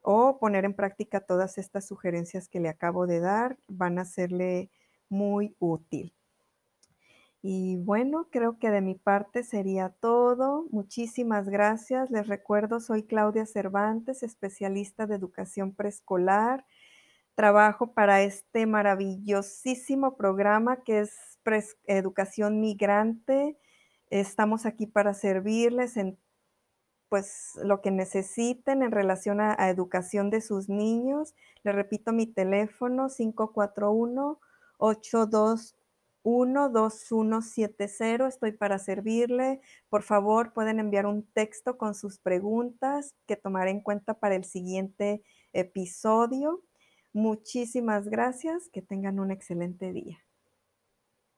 o 0.01 0.39
poner 0.39 0.65
en 0.65 0.73
práctica 0.73 1.19
todas 1.19 1.59
estas 1.59 1.85
sugerencias 1.85 2.49
que 2.49 2.59
le 2.59 2.69
acabo 2.69 3.05
de 3.05 3.19
dar, 3.19 3.55
van 3.67 3.99
a 3.99 4.05
serle 4.05 4.71
muy 5.09 5.55
útil. 5.59 6.11
Y 7.45 7.75
bueno, 7.75 8.29
creo 8.31 8.57
que 8.57 8.71
de 8.71 8.79
mi 8.79 8.95
parte 8.95 9.43
sería 9.43 9.89
todo. 9.89 10.65
Muchísimas 10.71 11.49
gracias. 11.49 12.09
Les 12.09 12.25
recuerdo, 12.25 12.79
soy 12.79 13.03
Claudia 13.03 13.45
Cervantes, 13.45 14.23
especialista 14.23 15.07
de 15.07 15.15
educación 15.15 15.75
preescolar 15.75 16.65
trabajo 17.35 17.93
para 17.93 18.21
este 18.21 18.65
maravillosísimo 18.65 20.15
programa 20.15 20.83
que 20.83 20.99
es 20.99 21.39
Educación 21.85 22.61
Migrante. 22.61 23.57
Estamos 24.09 24.65
aquí 24.65 24.87
para 24.87 25.13
servirles 25.13 25.97
en 25.97 26.17
pues 27.09 27.59
lo 27.61 27.81
que 27.81 27.91
necesiten 27.91 28.83
en 28.83 28.91
relación 28.91 29.41
a, 29.41 29.53
a 29.59 29.69
educación 29.69 30.29
de 30.29 30.39
sus 30.39 30.69
niños. 30.69 31.35
Les 31.63 31.75
repito 31.75 32.13
mi 32.13 32.25
teléfono 32.25 33.09
541 33.09 34.39
821 34.77 35.82
2170. 36.23 38.27
Estoy 38.27 38.53
para 38.53 38.79
servirle. 38.79 39.59
Por 39.89 40.03
favor, 40.03 40.53
pueden 40.53 40.79
enviar 40.79 41.05
un 41.05 41.25
texto 41.33 41.77
con 41.77 41.95
sus 41.95 42.19
preguntas 42.19 43.13
que 43.27 43.35
tomaré 43.35 43.71
en 43.71 43.81
cuenta 43.81 44.13
para 44.13 44.35
el 44.35 44.45
siguiente 44.45 45.21
episodio. 45.51 46.63
Muchísimas 47.13 48.09
gracias, 48.09 48.69
que 48.69 48.81
tengan 48.81 49.19
un 49.19 49.31
excelente 49.31 49.91
día. 49.93 50.23